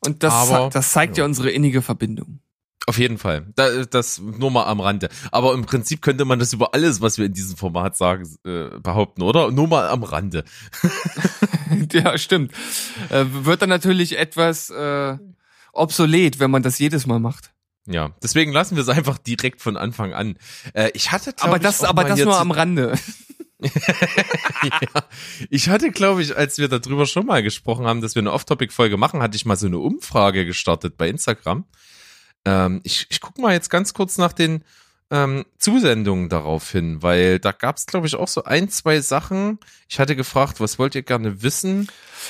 [0.05, 1.25] Und das, Aber- das zeigt ja.
[1.25, 2.41] unsere innige Verbindung.
[2.89, 3.47] Auf jeden Fall.
[3.57, 5.09] Da, das nur mal am Rande.
[5.33, 8.79] Aber im Prinzip könnte man das über alles, was wir in diesem Format sagen, äh,
[8.79, 9.51] behaupten, oder?
[9.51, 10.45] Nur mal am Rande.
[11.93, 12.53] ja, stimmt.
[13.11, 15.19] Äh, wird dann natürlich etwas äh,
[15.73, 17.53] obsolet, wenn man das jedes Mal macht.
[17.89, 20.37] Ja, deswegen lassen wir es einfach direkt von Anfang an.
[20.73, 22.97] Äh, ich hatte, Aber ich, das, auch aber das nur am Rande.
[23.63, 25.05] ja.
[25.51, 28.97] Ich hatte, glaube ich, als wir darüber schon mal gesprochen haben, dass wir eine Off-Topic-Folge
[28.97, 31.65] machen, hatte ich mal so eine Umfrage gestartet bei Instagram.
[32.47, 34.65] Ähm, ich ich gucke mal jetzt ganz kurz nach den
[35.11, 39.59] ähm, Zusendungen darauf hin, weil da gab es, glaube ich, auch so ein, zwei Sachen.
[39.89, 41.89] Ich hatte gefragt, was wollt ihr gerne wissen?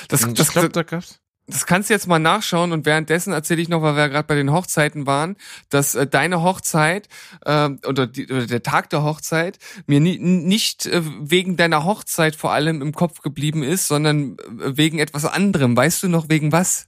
[0.09, 3.69] Das, das, glaub, da gab's das kannst du jetzt mal nachschauen und währenddessen erzähle ich
[3.69, 5.37] noch, weil wir gerade bei den Hochzeiten waren,
[5.69, 7.07] dass äh, deine Hochzeit
[7.45, 9.57] äh, oder, die, oder der Tag der Hochzeit
[9.87, 14.75] mir nie, nicht äh, wegen deiner Hochzeit vor allem im Kopf geblieben ist, sondern äh,
[14.75, 15.77] wegen etwas anderem.
[15.77, 16.87] Weißt du noch wegen was?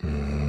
[0.00, 0.43] Hm.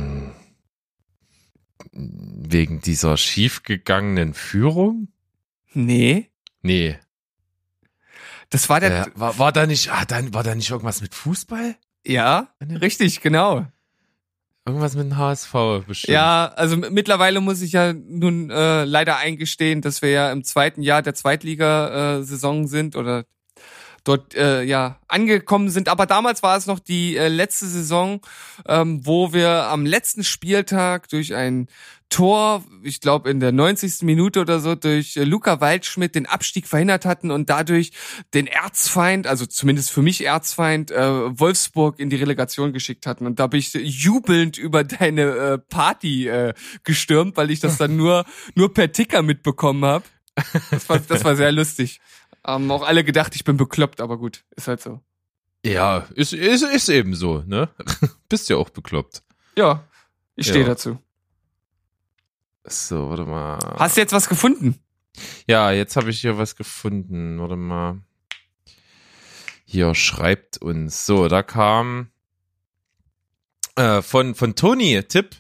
[1.96, 5.08] Wegen dieser schiefgegangenen Führung?
[5.74, 6.30] Nee.
[6.62, 7.00] Nee.
[8.50, 9.08] Das war der.
[9.08, 11.76] Äh, war, war da nicht, ah, dann war da nicht irgendwas mit Fußball?
[12.06, 13.66] Ja, richtig, genau.
[14.66, 15.54] Irgendwas mit dem HSV
[15.88, 16.14] bestimmt.
[16.14, 20.82] Ja, also mittlerweile muss ich ja nun äh, leider eingestehen, dass wir ja im zweiten
[20.82, 23.26] Jahr der Zweitligasaison sind oder
[24.06, 25.90] dort äh, ja angekommen sind.
[25.90, 28.22] Aber damals war es noch die äh, letzte Saison,
[28.68, 31.68] ähm, wo wir am letzten Spieltag durch ein
[32.10, 34.04] Tor, ich glaube in der 90.
[34.04, 37.92] Minute oder so, durch äh, Luca Waldschmidt den Abstieg verhindert hatten und dadurch
[38.34, 43.26] den Erzfeind, also zumindest für mich Erzfeind, äh, Wolfsburg in die Relegation geschickt hatten.
[43.26, 46.54] Und da bin ich jubelnd über deine äh, Party äh,
[46.84, 50.06] gestürmt, weil ich das dann nur, nur per Ticker mitbekommen habe.
[50.70, 52.02] Das war, das war sehr lustig.
[52.46, 55.02] Haben auch alle gedacht, ich bin bekloppt, aber gut, ist halt so.
[55.66, 57.70] Ja, ist, ist, ist eben so, ne?
[58.30, 59.24] Bist ja auch bekloppt.
[59.58, 59.84] Ja,
[60.36, 60.68] ich stehe ja.
[60.68, 61.00] dazu.
[62.64, 63.58] So, warte mal.
[63.80, 64.80] Hast du jetzt was gefunden?
[65.48, 67.40] Ja, jetzt habe ich hier was gefunden.
[67.40, 68.02] Warte mal.
[69.66, 71.06] Hier schreibt uns.
[71.06, 72.12] So, da kam
[73.76, 75.36] äh, von, von Toni Tipp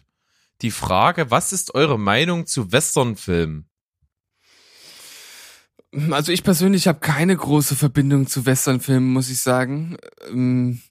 [0.62, 3.70] die Frage, was ist eure Meinung zu Westernfilmen?
[6.12, 9.98] Also ich persönlich habe keine große Verbindung zu Westernfilmen, muss ich sagen.
[10.30, 10.82] Ähm,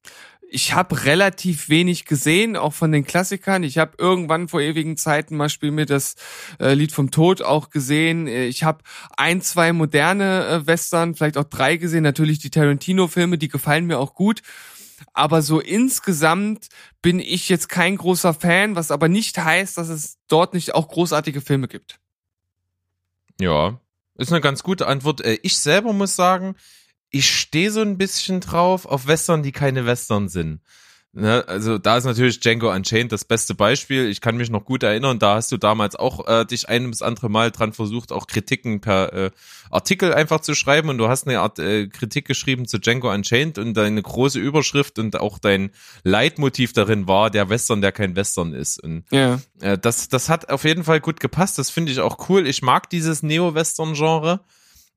[0.48, 3.64] ich habe relativ wenig gesehen, auch von den Klassikern.
[3.64, 6.14] Ich habe irgendwann vor ewigen Zeiten mal Spiel mir das
[6.61, 8.28] äh, Lied vom Tod auch gesehen.
[8.28, 8.84] Ich habe
[9.16, 12.05] ein, zwei moderne äh, Western, vielleicht auch drei gesehen.
[12.05, 14.42] Natürlich die Tarantino-Filme, die gefallen mir auch gut.
[15.12, 16.68] Aber so insgesamt
[17.02, 20.88] bin ich jetzt kein großer Fan, was aber nicht heißt, dass es dort nicht auch
[20.88, 21.98] großartige Filme gibt.
[23.40, 23.80] Ja,
[24.17, 25.21] ist eine ganz gute Antwort.
[25.21, 26.57] Äh, ich selber muss sagen,
[27.11, 30.61] ich stehe so ein bisschen drauf auf Western, die keine Western sind.
[31.17, 34.09] Ne, also da ist natürlich Django Unchained das beste Beispiel.
[34.09, 37.03] Ich kann mich noch gut erinnern, da hast du damals auch äh, dich ein bis
[37.03, 39.31] andere Mal dran versucht, auch Kritiken per äh,
[39.71, 43.59] Artikel einfach zu schreiben und du hast eine Art äh, Kritik geschrieben zu Django Unchained
[43.59, 45.71] und deine große Überschrift und auch dein
[46.03, 48.83] Leitmotiv darin war der Western, der kein Western ist.
[48.83, 49.41] Und ja.
[49.61, 51.61] äh, das, das hat auf jeden Fall gut gepasst.
[51.61, 52.45] Das finde ich auch cool.
[52.45, 54.41] Ich mag dieses Neo-Western-Genre.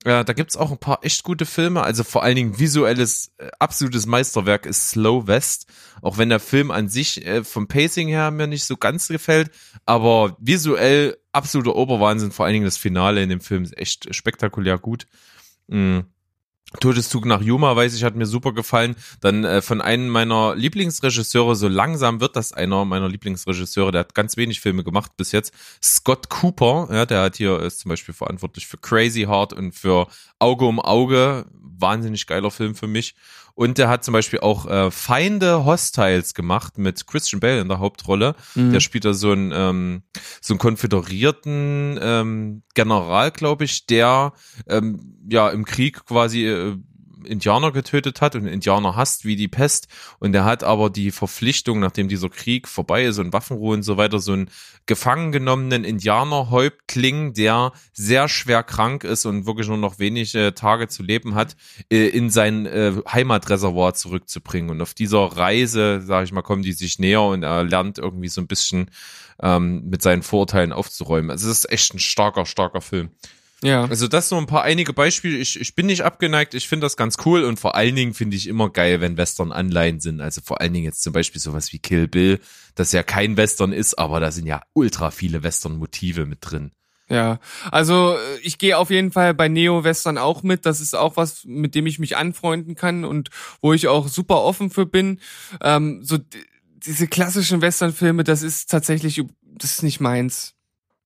[0.05, 1.81] Ja, da gibt's auch ein paar echt gute Filme.
[1.81, 5.67] Also vor allen Dingen visuelles, äh, absolutes Meisterwerk ist Slow West.
[6.01, 9.51] Auch wenn der Film an sich äh, vom Pacing her mir nicht so ganz gefällt.
[9.85, 12.31] Aber visuell absoluter Oberwahnsinn.
[12.31, 15.07] Vor allen Dingen das Finale in dem Film ist echt spektakulär gut.
[15.67, 16.05] Mhm.
[16.81, 18.95] Todeszug nach Yuma, weiß ich, hat mir super gefallen.
[19.21, 24.13] Dann äh, von einem meiner Lieblingsregisseure, so langsam wird das einer meiner Lieblingsregisseure, der hat
[24.13, 25.53] ganz wenig Filme gemacht bis jetzt.
[25.81, 30.07] Scott Cooper, ja, der hat hier ist zum Beispiel verantwortlich für Crazy Heart und für
[30.39, 31.45] Auge um Auge.
[31.53, 33.15] Wahnsinnig geiler Film für mich.
[33.57, 37.79] Und der hat zum Beispiel auch äh, Feinde Hostiles gemacht mit Christian Bale in der
[37.79, 38.35] Hauptrolle.
[38.53, 38.71] Mhm.
[38.71, 40.03] Der spielt da so einen, ähm,
[40.41, 44.33] so einen konföderierten ähm, General, glaube ich, der
[44.67, 46.77] ähm, ja im Krieg quasi äh,
[47.27, 49.87] Indianer getötet hat und Indianer hasst wie die Pest.
[50.19, 53.97] Und er hat aber die Verpflichtung, nachdem dieser Krieg vorbei ist und Waffenruhe und so
[53.97, 54.49] weiter, so einen
[54.85, 61.03] gefangen genommenen Indianerhäuptling, der sehr schwer krank ist und wirklich nur noch wenige Tage zu
[61.03, 61.55] leben hat,
[61.91, 64.69] äh, in sein äh, Heimatreservoir zurückzubringen.
[64.71, 68.29] Und auf dieser Reise, sage ich mal, kommen die sich näher und er lernt irgendwie
[68.29, 68.91] so ein bisschen
[69.41, 71.29] ähm, mit seinen Vorurteilen aufzuräumen.
[71.31, 73.11] Also es ist echt ein starker, starker Film.
[73.63, 73.85] Ja.
[73.85, 75.37] Also das so ein paar einige Beispiele.
[75.37, 78.37] Ich, ich bin nicht abgeneigt, ich finde das ganz cool und vor allen Dingen finde
[78.37, 80.21] ich immer geil, wenn Western Anleihen sind.
[80.21, 82.39] Also vor allen Dingen jetzt zum Beispiel sowas wie Kill Bill,
[82.75, 86.71] das ja kein Western ist, aber da sind ja ultra viele Western-Motive mit drin.
[87.09, 87.39] Ja,
[87.71, 90.65] also äh, ich gehe auf jeden Fall bei Neo-Western auch mit.
[90.65, 93.29] Das ist auch was, mit dem ich mich anfreunden kann und
[93.61, 95.19] wo ich auch super offen für bin.
[95.61, 96.17] Ähm, so
[96.85, 100.56] diese klassischen Western-Filme, das ist tatsächlich, das ist nicht meins.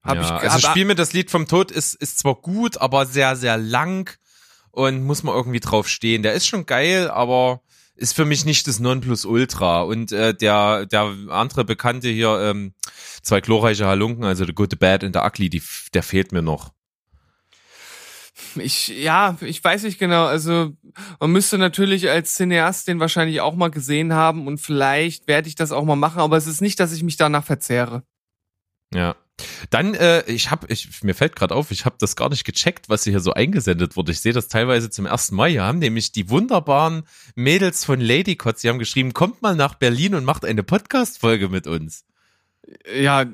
[0.04, 3.06] Hab ja, ich, also Spiel mir das Lied vom Tod ist, ist zwar gut, aber
[3.06, 4.18] sehr, sehr lang
[4.72, 6.24] und muss man irgendwie drauf stehen.
[6.24, 7.62] Der ist schon geil, aber
[7.96, 9.84] ist für mich nicht das Nonplusultra.
[9.84, 12.74] Und äh, der, der andere Bekannte hier, ähm,
[13.22, 15.62] zwei glorreiche Halunken, also The Good, The Bad and The Ugly, die,
[15.94, 16.72] der fehlt mir noch.
[18.56, 20.26] Ich, ja, ich weiß nicht genau.
[20.26, 20.72] Also
[21.20, 25.56] man müsste natürlich als Cineast den wahrscheinlich auch mal gesehen haben und vielleicht werde ich
[25.56, 28.04] das auch mal machen, aber es ist nicht, dass ich mich danach verzehre.
[28.94, 29.16] Ja.
[29.70, 32.90] Dann, äh, ich habe, ich, mir fällt gerade auf, ich habe das gar nicht gecheckt,
[32.90, 34.12] was hier so eingesendet wurde.
[34.12, 35.50] Ich sehe das teilweise zum ersten Mal.
[35.50, 37.04] Hier haben nämlich die wunderbaren
[37.36, 41.68] Mädels von Ladycots, die haben geschrieben, kommt mal nach Berlin und macht eine Podcast-Folge mit
[41.68, 42.04] uns.
[42.94, 43.26] Ja,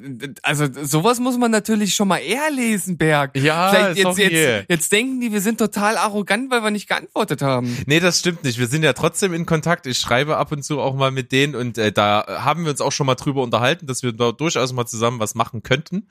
[0.42, 3.38] also sowas muss man natürlich schon mal eher lesen, Berg.
[3.38, 7.78] Ja, jetzt, jetzt, jetzt denken die, wir sind total arrogant, weil wir nicht geantwortet haben.
[7.86, 8.60] Nee, das stimmt nicht.
[8.60, 9.88] Wir sind ja trotzdem in Kontakt.
[9.88, 12.82] Ich schreibe ab und zu auch mal mit denen und äh, da haben wir uns
[12.82, 16.08] auch schon mal drüber unterhalten, dass wir da durchaus mal zusammen was machen könnten.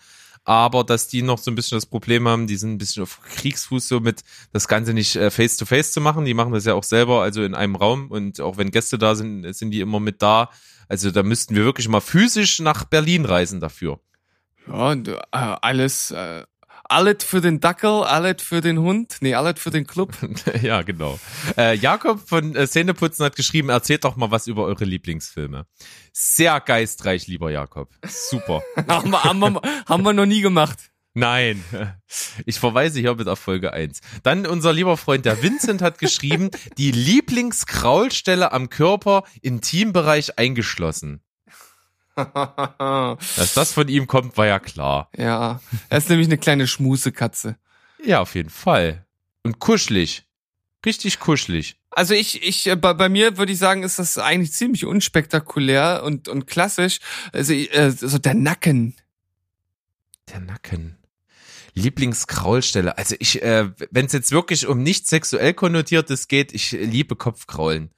[0.48, 3.20] Aber dass die noch so ein bisschen das Problem haben, die sind ein bisschen auf
[3.20, 4.22] Kriegsfuß so mit
[4.52, 6.24] das Ganze nicht face to face zu machen.
[6.24, 9.16] Die machen das ja auch selber, also in einem Raum und auch wenn Gäste da
[9.16, 10.50] sind, sind die immer mit da.
[10.88, 13.98] Also da müssten wir wirklich mal physisch nach Berlin reisen dafür.
[14.68, 16.44] Ja, äh, alles, äh,
[16.88, 20.14] alles für den Dackel, alles für den Hund, nee, alles für den Club.
[20.62, 21.18] ja, genau.
[21.56, 25.66] Äh, Jakob von äh, Szeneputzen hat geschrieben, erzählt doch mal was über eure Lieblingsfilme.
[26.12, 27.90] Sehr geistreich, lieber Jakob.
[28.06, 28.62] Super.
[28.88, 30.90] haben, wir, haben, wir, haben wir noch nie gemacht.
[31.14, 31.64] Nein.
[32.44, 34.00] Ich verweise hier mit auf Folge 1.
[34.22, 41.22] Dann unser lieber Freund der Vincent hat geschrieben, die Lieblingskraulstelle am Körper, Intimbereich eingeschlossen.
[42.16, 45.10] Dass das von ihm kommt, war ja klar.
[45.16, 45.60] Ja,
[45.90, 47.56] er ist nämlich eine kleine Schmusekatze.
[48.02, 49.06] Ja, auf jeden Fall.
[49.42, 50.24] Und kuschelig.
[50.84, 51.76] Richtig kuschelig.
[51.90, 56.02] Also ich, ich, äh, bei, bei mir würde ich sagen, ist das eigentlich ziemlich unspektakulär
[56.04, 57.00] und, und klassisch.
[57.32, 58.94] Also, äh, so der Nacken.
[60.30, 60.96] Der Nacken.
[61.74, 62.96] Lieblingskraulstelle.
[62.96, 67.90] Also ich, äh, wenn es jetzt wirklich um nicht sexuell konnotiertes geht, ich liebe Kopfkraulen.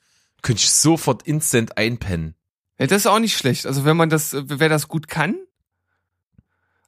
[0.43, 2.35] Könnte ich sofort instant einpennen.
[2.79, 3.67] Ja, das ist auch nicht schlecht.
[3.67, 5.35] Also wenn man das, wer das gut kann.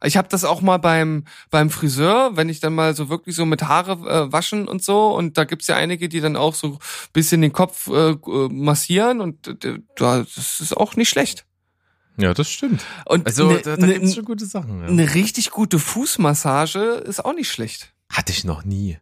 [0.02, 3.44] Ich habe das auch mal beim beim Friseur, wenn ich dann mal so wirklich so
[3.44, 6.78] mit Haare äh, waschen und so und da gibt's ja einige, die dann auch so
[7.12, 8.16] bisschen den Kopf äh,
[8.48, 11.44] massieren und äh, das ist auch nicht schlecht.
[12.16, 12.82] Ja, das stimmt.
[13.04, 14.80] Und Also ne, da, da ne, gibt's schon gute Sachen.
[14.80, 14.86] Ja.
[14.86, 17.92] eine richtig gute Fußmassage ist auch nicht schlecht.
[18.08, 18.98] Hatte ich noch nie.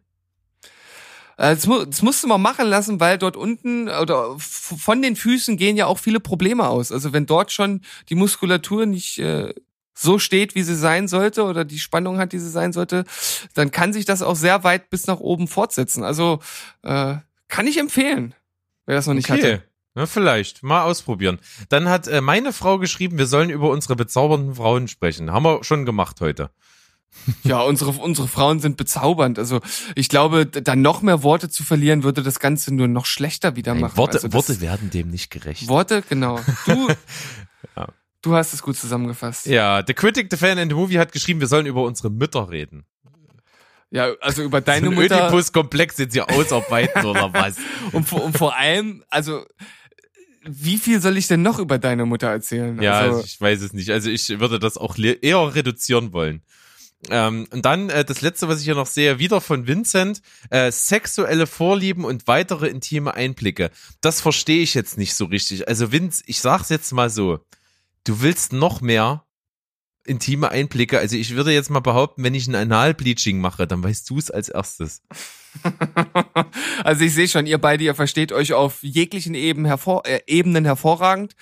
[1.39, 5.57] Äh, Das, das musst du mal machen lassen, weil dort unten oder von den Füßen
[5.57, 6.91] gehen ja auch viele Probleme aus.
[6.91, 9.53] Also wenn dort schon die Muskulatur nicht äh,
[9.93, 13.05] so steht, wie sie sein sollte oder die Spannung hat, die sie sein sollte,
[13.53, 16.03] dann kann sich das auch sehr weit bis nach oben fortsetzen.
[16.03, 16.39] Also
[16.83, 17.15] äh,
[17.47, 18.35] kann ich empfehlen,
[18.85, 19.63] wer das noch nicht hatte.
[19.95, 20.63] Ja, vielleicht.
[20.63, 21.39] Mal ausprobieren.
[21.69, 25.31] Dann hat äh, meine Frau geschrieben, wir sollen über unsere bezaubernden Frauen sprechen.
[25.31, 26.51] Haben wir schon gemacht heute.
[27.43, 29.37] Ja, unsere, unsere Frauen sind bezaubernd.
[29.39, 29.59] Also
[29.95, 33.55] ich glaube, d- da noch mehr Worte zu verlieren, würde das Ganze nur noch schlechter
[33.55, 33.97] wieder Nein, machen.
[33.97, 35.67] Worte, also das, Worte werden dem nicht gerecht.
[35.67, 36.39] Worte, genau.
[36.65, 36.87] Du,
[37.75, 37.87] Ja.
[38.21, 39.45] du hast es gut zusammengefasst.
[39.47, 42.49] ja, The Critic, The Fan and the Movie hat geschrieben, wir sollen über unsere Mütter
[42.49, 42.85] reden.
[43.91, 47.57] Ja, also über deine so ein Mutter Oedipus-Komplex jetzt hier ausarbeiten oder was?
[47.91, 49.43] und, vor- und vor allem, also
[50.43, 52.81] wie viel soll ich denn noch über deine Mutter erzählen?
[52.81, 53.89] Ja, also, ich weiß es nicht.
[53.89, 56.41] Also ich würde das auch eher reduzieren wollen.
[57.09, 60.71] Ähm, und dann äh, das letzte, was ich hier noch sehe, wieder von Vincent, äh,
[60.71, 63.71] sexuelle Vorlieben und weitere intime Einblicke.
[64.01, 65.67] Das verstehe ich jetzt nicht so richtig.
[65.67, 67.39] Also Vince, ich sag's jetzt mal so,
[68.03, 69.23] du willst noch mehr
[70.05, 70.99] intime Einblicke.
[70.99, 74.29] Also ich würde jetzt mal behaupten, wenn ich ein Analbleaching mache, dann weißt du es
[74.29, 75.01] als erstes.
[76.83, 80.65] also ich sehe schon, ihr beide, ihr versteht euch auf jeglichen Eben hervor, äh, Ebenen
[80.65, 81.35] hervorragend.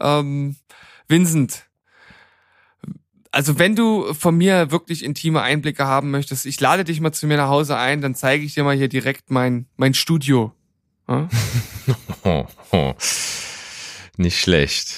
[0.00, 0.56] Ähm,
[1.06, 1.67] Vincent,
[3.38, 7.28] also wenn du von mir wirklich intime Einblicke haben möchtest, ich lade dich mal zu
[7.28, 10.52] mir nach Hause ein, dann zeige ich dir mal hier direkt mein, mein Studio.
[11.06, 11.28] Oh,
[12.72, 12.94] oh.
[14.16, 14.92] Nicht schlecht.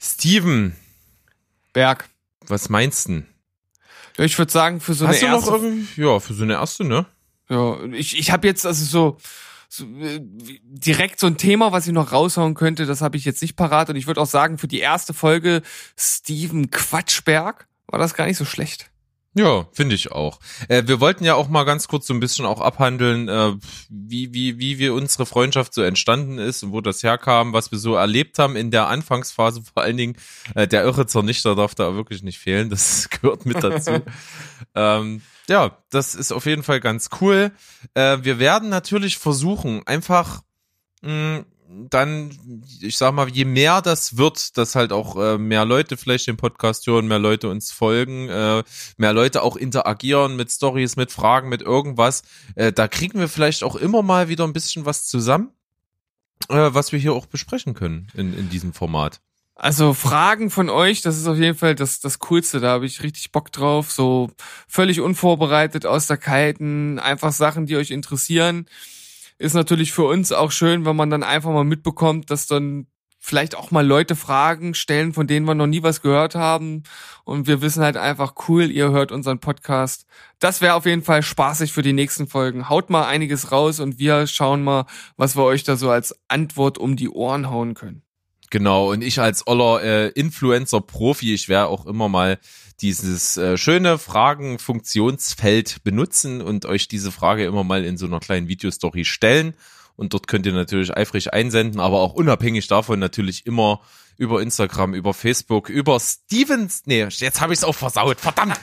[0.00, 0.74] Steven,
[1.74, 2.08] Berg.
[2.46, 3.24] was meinst du?
[4.16, 6.44] Ja, ich würde sagen, für so Hast du eine noch erste irgendwie, ja, für so
[6.44, 7.04] eine erste, ne?
[7.50, 9.18] Ja, ich, ich habe jetzt also so,
[9.72, 13.42] so äh, direkt so ein Thema, was ich noch raushauen könnte, das habe ich jetzt
[13.42, 13.90] nicht parat.
[13.90, 15.62] Und ich würde auch sagen, für die erste Folge
[15.98, 18.92] Steven Quatschberg war das gar nicht so schlecht.
[19.34, 20.40] Ja, finde ich auch.
[20.68, 23.54] Äh, wir wollten ja auch mal ganz kurz so ein bisschen auch abhandeln, äh,
[23.88, 27.78] wie, wie, wie wir unsere Freundschaft so entstanden ist und wo das herkam, was wir
[27.78, 30.16] so erlebt haben in der Anfangsphase vor allen Dingen.
[30.54, 34.02] Äh, der irre Zernichter darf da wirklich nicht fehlen, das gehört mit dazu.
[34.74, 37.52] ähm, ja, das ist auf jeden Fall ganz cool.
[37.94, 40.42] Äh, wir werden natürlich versuchen, einfach
[41.02, 41.44] mh,
[41.90, 46.26] dann, ich sag mal, je mehr das wird, dass halt auch äh, mehr Leute vielleicht
[46.26, 48.62] den Podcast hören, mehr Leute uns folgen, äh,
[48.96, 52.22] mehr Leute auch interagieren mit Stories, mit Fragen, mit irgendwas,
[52.54, 55.50] äh, da kriegen wir vielleicht auch immer mal wieder ein bisschen was zusammen,
[56.48, 59.20] äh, was wir hier auch besprechen können in, in diesem Format.
[59.54, 62.60] Also Fragen von euch, das ist auf jeden Fall das, das Coolste.
[62.60, 63.92] Da habe ich richtig Bock drauf.
[63.92, 64.30] So
[64.66, 68.66] völlig unvorbereitet aus der Kalten, einfach Sachen, die euch interessieren.
[69.38, 72.86] Ist natürlich für uns auch schön, wenn man dann einfach mal mitbekommt, dass dann
[73.18, 76.82] vielleicht auch mal Leute Fragen stellen, von denen wir noch nie was gehört haben.
[77.24, 80.06] Und wir wissen halt einfach, cool, ihr hört unseren Podcast.
[80.40, 82.68] Das wäre auf jeden Fall spaßig für die nächsten Folgen.
[82.68, 84.86] Haut mal einiges raus und wir schauen mal,
[85.16, 88.02] was wir euch da so als Antwort um die Ohren hauen können.
[88.52, 92.38] Genau, und ich als oller äh, Influencer-Profi, ich werde auch immer mal
[92.82, 98.48] dieses äh, schöne Fragen-Funktionsfeld benutzen und euch diese Frage immer mal in so einer kleinen
[98.48, 99.54] Videostory stellen.
[99.96, 103.80] Und dort könnt ihr natürlich eifrig einsenden, aber auch unabhängig davon natürlich immer
[104.18, 108.60] über Instagram, über Facebook, über Stevens, nee, jetzt habe ich es auch versaut, verdammt.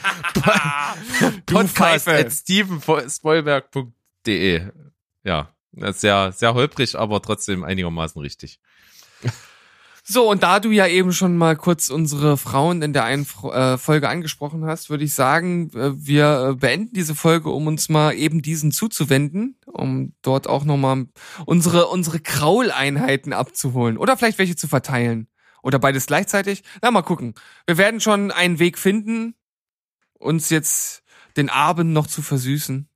[1.46, 4.70] Podcast at steven.spoilberg.de.
[5.24, 8.60] Ja, sehr, sehr holprig, aber trotzdem einigermaßen richtig.
[10.12, 13.78] So, und da du ja eben schon mal kurz unsere Frauen in der einen äh,
[13.78, 18.12] Folge angesprochen hast, würde ich sagen, äh, wir äh, beenden diese Folge, um uns mal
[18.14, 21.06] eben diesen zuzuwenden, um dort auch nochmal
[21.46, 25.28] unsere, unsere Krauleinheiten abzuholen oder vielleicht welche zu verteilen.
[25.62, 26.64] Oder beides gleichzeitig.
[26.82, 27.34] Na, mal gucken.
[27.68, 29.36] Wir werden schon einen Weg finden,
[30.18, 31.04] uns jetzt
[31.36, 32.88] den Abend noch zu versüßen.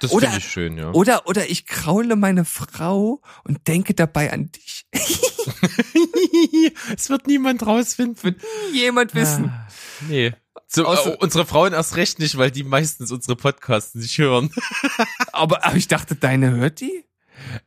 [0.00, 0.90] Das finde ich schön, ja.
[0.90, 4.84] Oder, oder ich kraule meine Frau und denke dabei an dich.
[6.96, 8.22] es wird niemand rausfinden.
[8.22, 8.40] Wird
[8.72, 9.46] jemand wissen.
[9.46, 9.68] Ah,
[10.08, 10.34] nee.
[10.66, 14.50] So, äh, unsere Frauen erst recht nicht, weil die meistens unsere Podcasts nicht hören.
[15.32, 17.04] aber, aber ich dachte, deine hört die?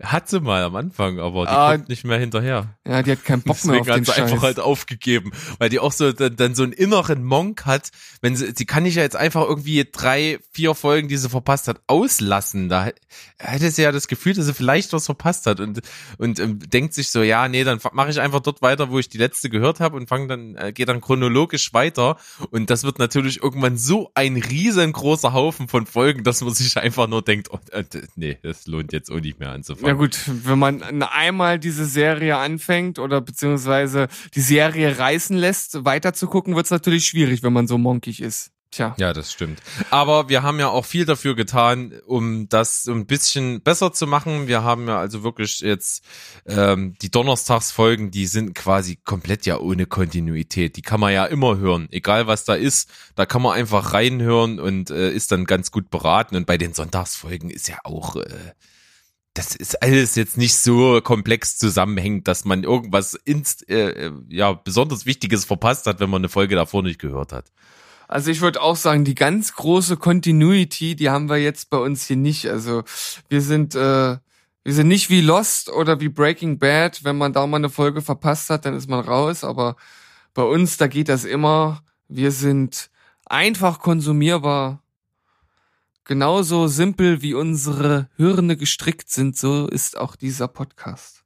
[0.01, 2.75] Hat sie mal am Anfang, aber die ah, kommt nicht mehr hinterher.
[2.85, 5.79] Ja, die hat keinen Bock mehr auf den hat sie einfach halt aufgegeben, weil die
[5.79, 7.91] auch so dann, dann so einen inneren Monk hat,
[8.21, 11.67] wenn sie sie kann nicht ja jetzt einfach irgendwie drei, vier Folgen, die sie verpasst
[11.67, 12.69] hat, auslassen.
[12.69, 12.89] Da
[13.37, 15.81] hätte sie ja das Gefühl, dass sie vielleicht was verpasst hat und
[16.17, 19.09] und ähm, denkt sich so, ja, nee, dann mache ich einfach dort weiter, wo ich
[19.09, 22.17] die letzte gehört habe und fange dann äh, geht dann chronologisch weiter
[22.49, 27.07] und das wird natürlich irgendwann so ein riesengroßer Haufen von Folgen, dass man sich einfach
[27.07, 27.83] nur denkt, oh, äh,
[28.15, 29.87] nee, das lohnt jetzt auch nicht mehr anzufangen.
[29.87, 36.13] Ja gut, wenn man einmal diese Serie anfängt oder beziehungsweise die Serie reißen lässt, weiter
[36.13, 38.51] zu gucken, wird es natürlich schwierig, wenn man so monkig ist.
[38.71, 38.95] Tja.
[38.97, 39.61] Ja, das stimmt.
[39.89, 44.47] Aber wir haben ja auch viel dafür getan, um das ein bisschen besser zu machen.
[44.47, 46.05] Wir haben ja also wirklich jetzt
[46.45, 50.77] ähm, die Donnerstagsfolgen, die sind quasi komplett ja ohne Kontinuität.
[50.77, 52.89] Die kann man ja immer hören, egal was da ist.
[53.15, 56.37] Da kann man einfach reinhören und äh, ist dann ganz gut beraten.
[56.37, 58.53] Und bei den Sonntagsfolgen ist ja auch äh,
[59.33, 65.05] das ist alles jetzt nicht so komplex zusammenhängt, dass man irgendwas ins, äh, ja besonders
[65.05, 67.51] Wichtiges verpasst hat, wenn man eine Folge davor nicht gehört hat.
[68.07, 72.05] Also ich würde auch sagen, die ganz große Continuity, die haben wir jetzt bei uns
[72.07, 72.47] hier nicht.
[72.47, 72.83] Also
[73.29, 74.17] wir sind äh,
[74.63, 77.03] wir sind nicht wie Lost oder wie Breaking Bad.
[77.03, 79.43] Wenn man da mal eine Folge verpasst hat, dann ist man raus.
[79.43, 79.75] Aber
[80.33, 81.83] bei uns, da geht das immer.
[82.07, 82.91] Wir sind
[83.25, 84.83] einfach konsumierbar
[86.11, 91.23] Genauso simpel wie unsere Hirne gestrickt sind, so ist auch dieser Podcast.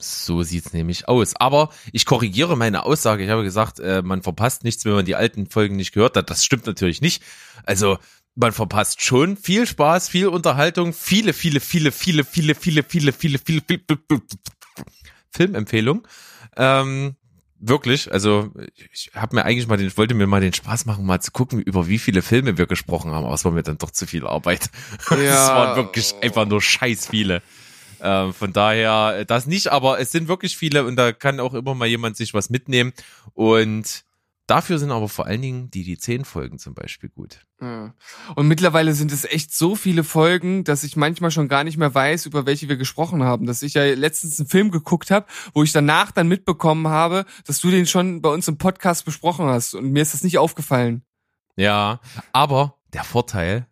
[0.00, 1.36] So sieht's nämlich aus.
[1.36, 3.22] Aber ich korrigiere meine Aussage.
[3.22, 6.28] Ich habe gesagt, äh, man verpasst nichts, wenn man die alten Folgen nicht gehört hat.
[6.28, 7.22] Das stimmt natürlich nicht.
[7.66, 7.98] Also
[8.34, 13.38] man verpasst schon viel Spaß, viel Unterhaltung, viele, viele, viele, viele, viele, viele, viele, viele,
[13.38, 14.22] viele, viele, viele
[15.30, 16.02] Filmempfehlungen.
[16.56, 17.14] Ähm,
[17.58, 18.52] wirklich, also
[18.92, 21.30] ich habe mir eigentlich mal den, ich wollte mir mal den Spaß machen, mal zu
[21.32, 24.06] gucken, über wie viele Filme wir gesprochen haben, aber es war mir dann doch zu
[24.06, 24.70] viel Arbeit.
[25.10, 25.16] Ja.
[25.16, 27.42] es waren wirklich einfach nur scheiß viele.
[28.00, 31.74] Ähm, von daher das nicht, aber es sind wirklich viele und da kann auch immer
[31.74, 32.92] mal jemand sich was mitnehmen
[33.34, 34.04] und
[34.46, 37.40] Dafür sind aber vor allen Dingen die, die zehn Folgen zum Beispiel gut.
[38.36, 41.92] Und mittlerweile sind es echt so viele Folgen, dass ich manchmal schon gar nicht mehr
[41.92, 43.46] weiß, über welche wir gesprochen haben.
[43.46, 47.60] Dass ich ja letztens einen Film geguckt habe, wo ich danach dann mitbekommen habe, dass
[47.60, 49.74] du den schon bei uns im Podcast besprochen hast.
[49.74, 51.02] Und mir ist das nicht aufgefallen.
[51.56, 52.00] Ja,
[52.32, 53.66] aber der Vorteil,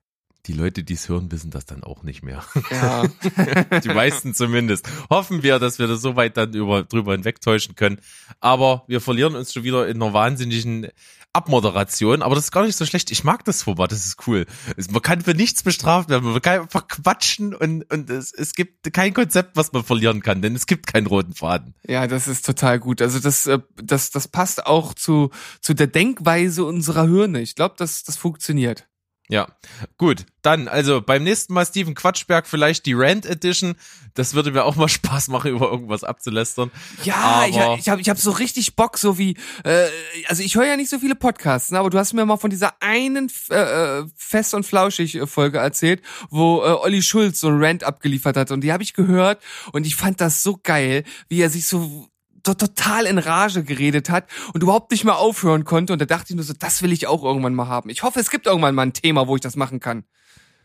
[0.46, 2.44] die Leute, die es hören, wissen das dann auch nicht mehr.
[2.70, 3.04] Ja.
[3.80, 4.86] die meisten zumindest.
[5.10, 7.98] Hoffen wir, dass wir das so weit dann über, drüber hinwegtäuschen können.
[8.40, 10.88] Aber wir verlieren uns schon wieder in einer wahnsinnigen
[11.34, 13.10] Abmoderation, aber das ist gar nicht so schlecht.
[13.10, 14.46] Ich mag das Format, das ist cool.
[14.90, 18.92] Man kann für nichts bestraft werden, man kann einfach quatschen und, und es, es gibt
[18.92, 21.74] kein Konzept, was man verlieren kann, denn es gibt keinen roten Faden.
[21.86, 23.02] Ja, das ist total gut.
[23.02, 25.30] Also das, äh, das, das passt auch zu,
[25.60, 27.40] zu der Denkweise unserer Hirne.
[27.40, 28.86] Ich glaube, das, das funktioniert.
[29.28, 29.48] Ja,
[29.96, 30.26] gut.
[30.42, 33.74] Dann, also beim nächsten Mal Steven Quatschberg vielleicht die Rant Edition.
[34.12, 36.70] Das würde mir auch mal Spaß machen, über irgendwas abzulästern.
[37.04, 39.86] Ja, aber ich, ich habe ich hab so richtig Bock, so wie, äh,
[40.26, 42.50] also ich höre ja nicht so viele Podcasts, ne, aber du hast mir mal von
[42.50, 47.62] dieser einen äh, äh Fest und Flauschig Folge erzählt, wo äh, Olli Schulz so ein
[47.62, 51.40] Rant abgeliefert hat und die habe ich gehört und ich fand das so geil, wie
[51.40, 52.08] er sich so
[52.52, 55.94] total in Rage geredet hat und überhaupt nicht mehr aufhören konnte.
[55.94, 57.88] Und da dachte ich nur so, das will ich auch irgendwann mal haben.
[57.88, 60.04] Ich hoffe, es gibt irgendwann mal ein Thema, wo ich das machen kann.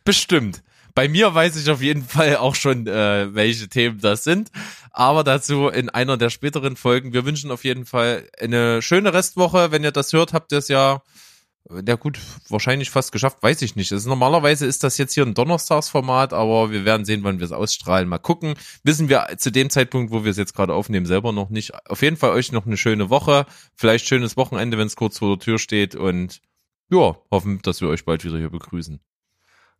[0.03, 0.61] Bestimmt.
[0.95, 4.51] Bei mir weiß ich auf jeden Fall auch schon, äh, welche Themen das sind.
[4.91, 7.13] Aber dazu in einer der späteren Folgen.
[7.13, 9.71] Wir wünschen auf jeden Fall eine schöne Restwoche.
[9.71, 11.01] Wenn ihr das hört, habt ihr es ja,
[11.85, 13.91] ja gut, wahrscheinlich fast geschafft, weiß ich nicht.
[13.91, 17.51] Also normalerweise ist das jetzt hier ein Donnerstagsformat, aber wir werden sehen, wann wir es
[17.51, 18.09] ausstrahlen.
[18.09, 18.55] Mal gucken.
[18.83, 21.73] Wissen wir zu dem Zeitpunkt, wo wir es jetzt gerade aufnehmen, selber noch nicht.
[21.87, 23.45] Auf jeden Fall euch noch eine schöne Woche.
[23.75, 25.95] Vielleicht schönes Wochenende, wenn es kurz vor der Tür steht.
[25.95, 26.41] Und
[26.89, 28.99] ja, hoffen, dass wir euch bald wieder hier begrüßen.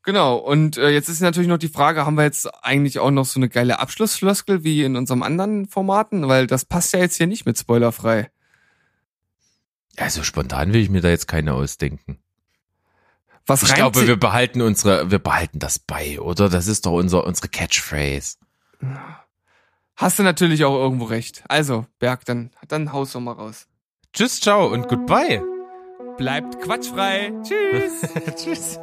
[0.03, 3.25] Genau, und äh, jetzt ist natürlich noch die Frage, haben wir jetzt eigentlich auch noch
[3.25, 6.27] so eine geile Abschlussfloskel wie in unserem anderen Formaten?
[6.27, 8.29] Weil das passt ja jetzt hier nicht mit spoilerfrei.
[9.99, 12.19] Also spontan will ich mir da jetzt keine ausdenken.
[13.45, 16.49] Was ich glaube, wir behalten unsere, wir behalten das bei, oder?
[16.49, 18.37] Das ist doch unser, unsere Catchphrase.
[19.95, 21.43] Hast du natürlich auch irgendwo recht.
[21.47, 23.67] Also, Berg, dann, dann haust du mal raus.
[24.13, 25.43] Tschüss, ciao und goodbye.
[26.17, 27.33] Bleibt quatschfrei.
[27.43, 28.01] Tschüss.
[28.35, 28.79] Tschüss.